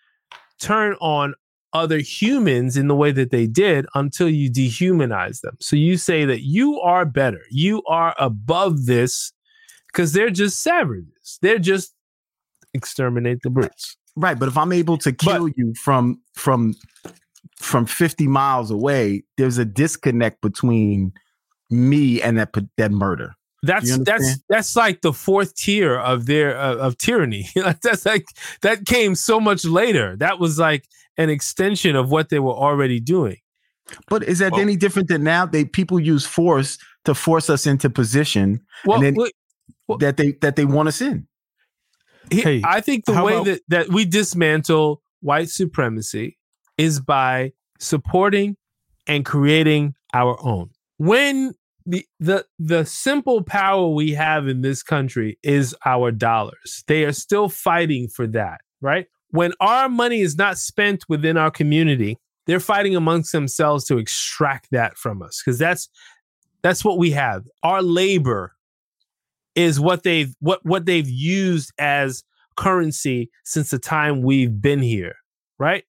[0.59, 1.33] turn on
[1.73, 5.57] other humans in the way that they did until you dehumanize them.
[5.59, 9.33] So you say that you are better, you are above this
[9.87, 11.39] because they're just savages.
[11.41, 11.93] They're just
[12.73, 13.97] exterminate the brutes.
[14.15, 16.75] Right, but if I'm able to kill you from from
[17.57, 21.13] from 50 miles away, there's a disconnect between
[21.69, 23.33] me and that that murder.
[23.63, 27.47] That's that's that's like the fourth tier of their uh, of tyranny.
[27.55, 28.25] that's like
[28.61, 30.17] that came so much later.
[30.17, 30.85] That was like
[31.17, 33.37] an extension of what they were already doing.
[34.09, 35.45] But is that any different than now?
[35.45, 40.33] They people use force to force us into position Well, and then look- that they
[40.41, 41.27] that they want us in.
[42.31, 46.37] He- I think the way about- that, that we dismantle white supremacy
[46.77, 48.57] is by supporting
[49.07, 50.69] and creating our own.
[50.97, 51.53] When
[51.85, 56.83] the the the simple power we have in this country is our dollars.
[56.87, 59.07] They are still fighting for that, right?
[59.29, 64.69] When our money is not spent within our community, they're fighting amongst themselves to extract
[64.71, 65.89] that from us because that's
[66.61, 67.45] that's what we have.
[67.63, 68.53] Our labor
[69.55, 72.23] is what they've what what they've used as
[72.55, 75.15] currency since the time we've been here,
[75.57, 75.83] right?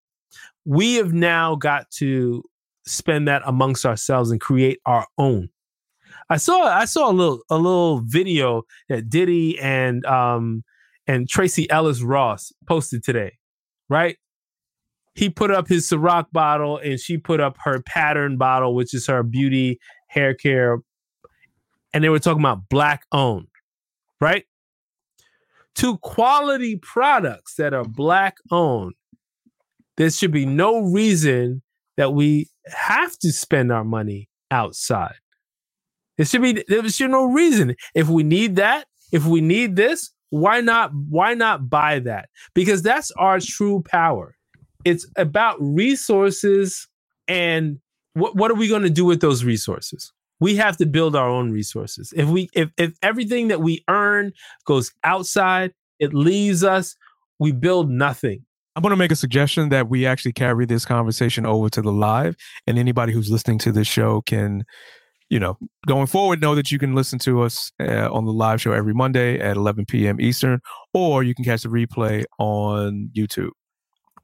[0.65, 2.43] We have now got to
[2.87, 5.49] spend that amongst ourselves and create our own.
[6.31, 10.65] I saw I saw a little a little video that Diddy and um
[11.07, 13.35] and Tracee Ellis Ross posted today,
[13.89, 14.17] right?
[15.15, 19.07] He put up his Ciroc bottle and she put up her pattern bottle, which is
[19.07, 19.79] her beauty
[20.09, 20.79] hair care,
[21.93, 23.49] and they were talking about black owned,
[24.21, 24.45] right?
[25.75, 28.95] Two quality products that are black owned.
[29.97, 31.63] There should be no reason
[31.97, 35.15] that we have to spend our money outside.
[36.17, 37.75] There should be there should be no reason.
[37.95, 42.29] If we need that, if we need this, why not why not buy that?
[42.55, 44.35] Because that's our true power.
[44.85, 46.89] It's about resources
[47.29, 47.79] and
[48.15, 50.13] what what are we going to do with those resources?
[50.41, 52.13] We have to build our own resources.
[52.17, 54.33] If we if if everything that we earn
[54.67, 56.97] goes outside, it leaves us,
[57.39, 58.45] we build nothing.
[58.77, 61.93] I'm going to make a suggestion that we actually carry this conversation over to the
[61.93, 62.37] live,
[62.67, 64.65] and anybody who's listening to this show can,
[65.31, 65.57] you know,
[65.87, 68.95] going forward, know that you can listen to us uh, on the live show every
[68.95, 70.21] Monday at 11 p.m.
[70.21, 70.61] Eastern,
[70.93, 73.51] or you can catch the replay on YouTube.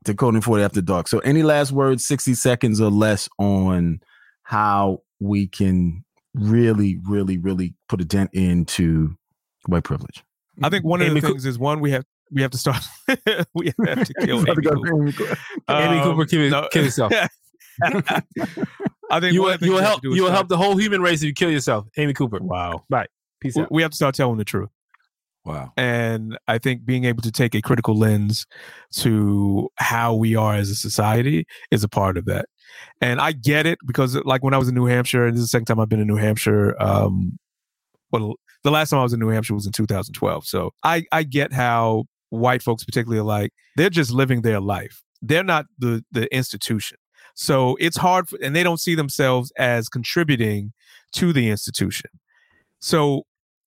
[0.05, 1.09] Decoding 40 After Dark.
[1.09, 4.01] So, any last words, 60 seconds or less on
[4.45, 6.05] how we can
[6.35, 9.15] really, really, really put a dent into
[9.67, 10.25] white privilege?
[10.63, 12.59] I think one of Amy the Coo- things is one we have we have to
[12.59, 12.83] start.
[13.55, 15.03] we have to kill About to Amy go Cooper.
[15.03, 15.37] Amy Cooper.
[15.69, 16.69] Amy Um, Cooper, kill, no.
[16.73, 17.13] kill yourself.
[19.11, 21.23] I think you will, you will help to you will help the whole human race
[21.23, 21.87] if you kill yourself.
[21.97, 22.39] Amy Cooper.
[22.41, 22.85] Wow.
[22.89, 23.07] Bye.
[23.41, 23.73] Peace we, out.
[23.73, 24.71] we have to start telling the truth.
[25.45, 25.73] Wow.
[25.77, 28.47] And I think being able to take a critical lens
[28.97, 32.47] to how we are as a society is a part of that.
[33.01, 35.47] And I get it because, like, when I was in New Hampshire, and this is
[35.47, 36.81] the second time I've been in New Hampshire.
[36.81, 37.39] Um,
[38.13, 40.47] well, the last time I was in New Hampshire was in 2012.
[40.47, 45.03] So I, I get how white folks, particularly, are like they're just living their life.
[45.23, 46.99] They're not the the institution.
[47.35, 50.73] So it's hard, for, and they don't see themselves as contributing
[51.13, 52.11] to the institution.
[52.79, 53.25] So,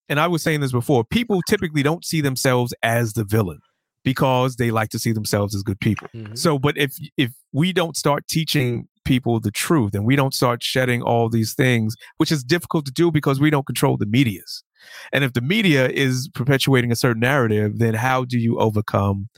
[0.10, 3.60] and I was saying this before, people typically don't see themselves as the villain
[4.04, 6.08] because they like to see themselves as good people.
[6.14, 6.36] Mm-hmm.
[6.36, 10.64] So, but if if we don't start teaching people the truth and we don't start
[10.64, 14.64] shedding all these things, which is difficult to do because we don't control the medias.
[15.12, 19.30] And if the media is perpetuating a certain narrative, then how do you overcome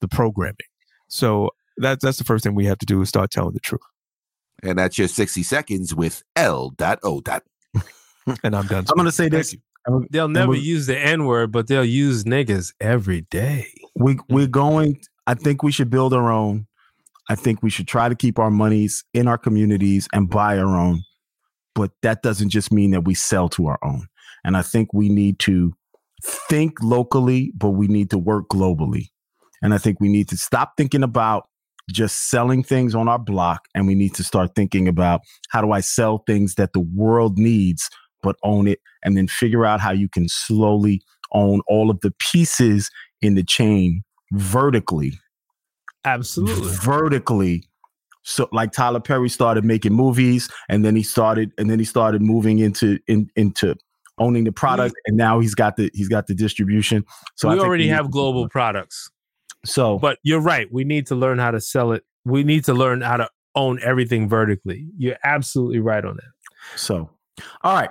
[0.00, 0.56] the programming?
[1.08, 3.80] So that's that's the first thing we have to do is start telling the truth.
[4.62, 6.74] And that's your 60 seconds with L.
[7.02, 7.20] O.
[7.22, 7.42] That.
[8.44, 8.84] And I'm done.
[8.90, 9.56] I'm going to say this.
[10.10, 13.72] They'll never we- use the N word, but they'll use niggas every day.
[13.94, 14.34] We hmm.
[14.34, 15.00] we're going.
[15.26, 16.66] I think we should build our own.
[17.30, 20.76] I think we should try to keep our monies in our communities and buy our
[20.76, 21.02] own.
[21.74, 24.08] But that doesn't just mean that we sell to our own.
[24.44, 25.74] And I think we need to
[26.22, 29.08] think locally, but we need to work globally.
[29.62, 31.48] And I think we need to stop thinking about
[31.88, 35.72] just selling things on our block and we need to start thinking about how do
[35.72, 37.88] I sell things that the world needs
[38.22, 41.00] but own it and then figure out how you can slowly
[41.32, 42.90] own all of the pieces
[43.22, 44.02] in the chain
[44.32, 45.18] vertically
[46.04, 46.70] Absolutely.
[46.72, 47.64] vertically
[48.22, 52.20] so like Tyler Perry started making movies and then he started and then he started
[52.20, 53.74] moving into in, into
[54.18, 57.04] owning the product and now he's got the he's got the distribution
[57.36, 59.10] so we already have global products.
[59.68, 60.66] So, but you're right.
[60.72, 62.04] We need to learn how to sell it.
[62.24, 64.86] We need to learn how to own everything vertically.
[64.96, 66.78] You're absolutely right on that.
[66.78, 67.10] So,
[67.62, 67.90] all right.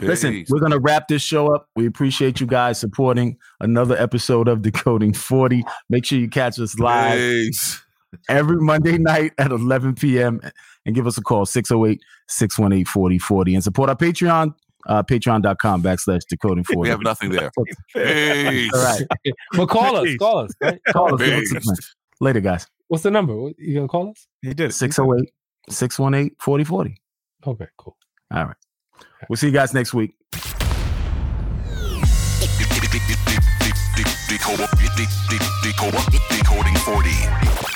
[0.00, 1.68] Listen, we're going to wrap this show up.
[1.76, 5.62] We appreciate you guys supporting another episode of Decoding 40.
[5.88, 7.80] Make sure you catch us live Peace.
[8.28, 10.40] every Monday night at 11 p.m.
[10.84, 14.54] and give us a call 608 618 4040 and support our Patreon,
[14.86, 16.80] uh, patreon.com backslash decoding 40.
[16.80, 17.50] We have nothing there.
[17.94, 18.70] Peace.
[18.74, 19.02] All right.
[19.52, 20.16] But call us.
[20.16, 20.50] Call us.
[20.60, 20.80] Right?
[20.88, 21.20] Call us.
[21.20, 21.94] give us a Peace.
[22.20, 22.66] Later, guys.
[22.88, 23.32] What's the number?
[23.58, 24.26] You gonna call us?
[24.42, 24.72] He did.
[24.72, 25.32] 608
[25.70, 26.96] 618 4040.
[27.46, 27.96] Okay, cool.
[28.32, 28.56] All right.
[29.28, 30.14] We'll see you guys next week.
[36.30, 37.73] Decoding 40.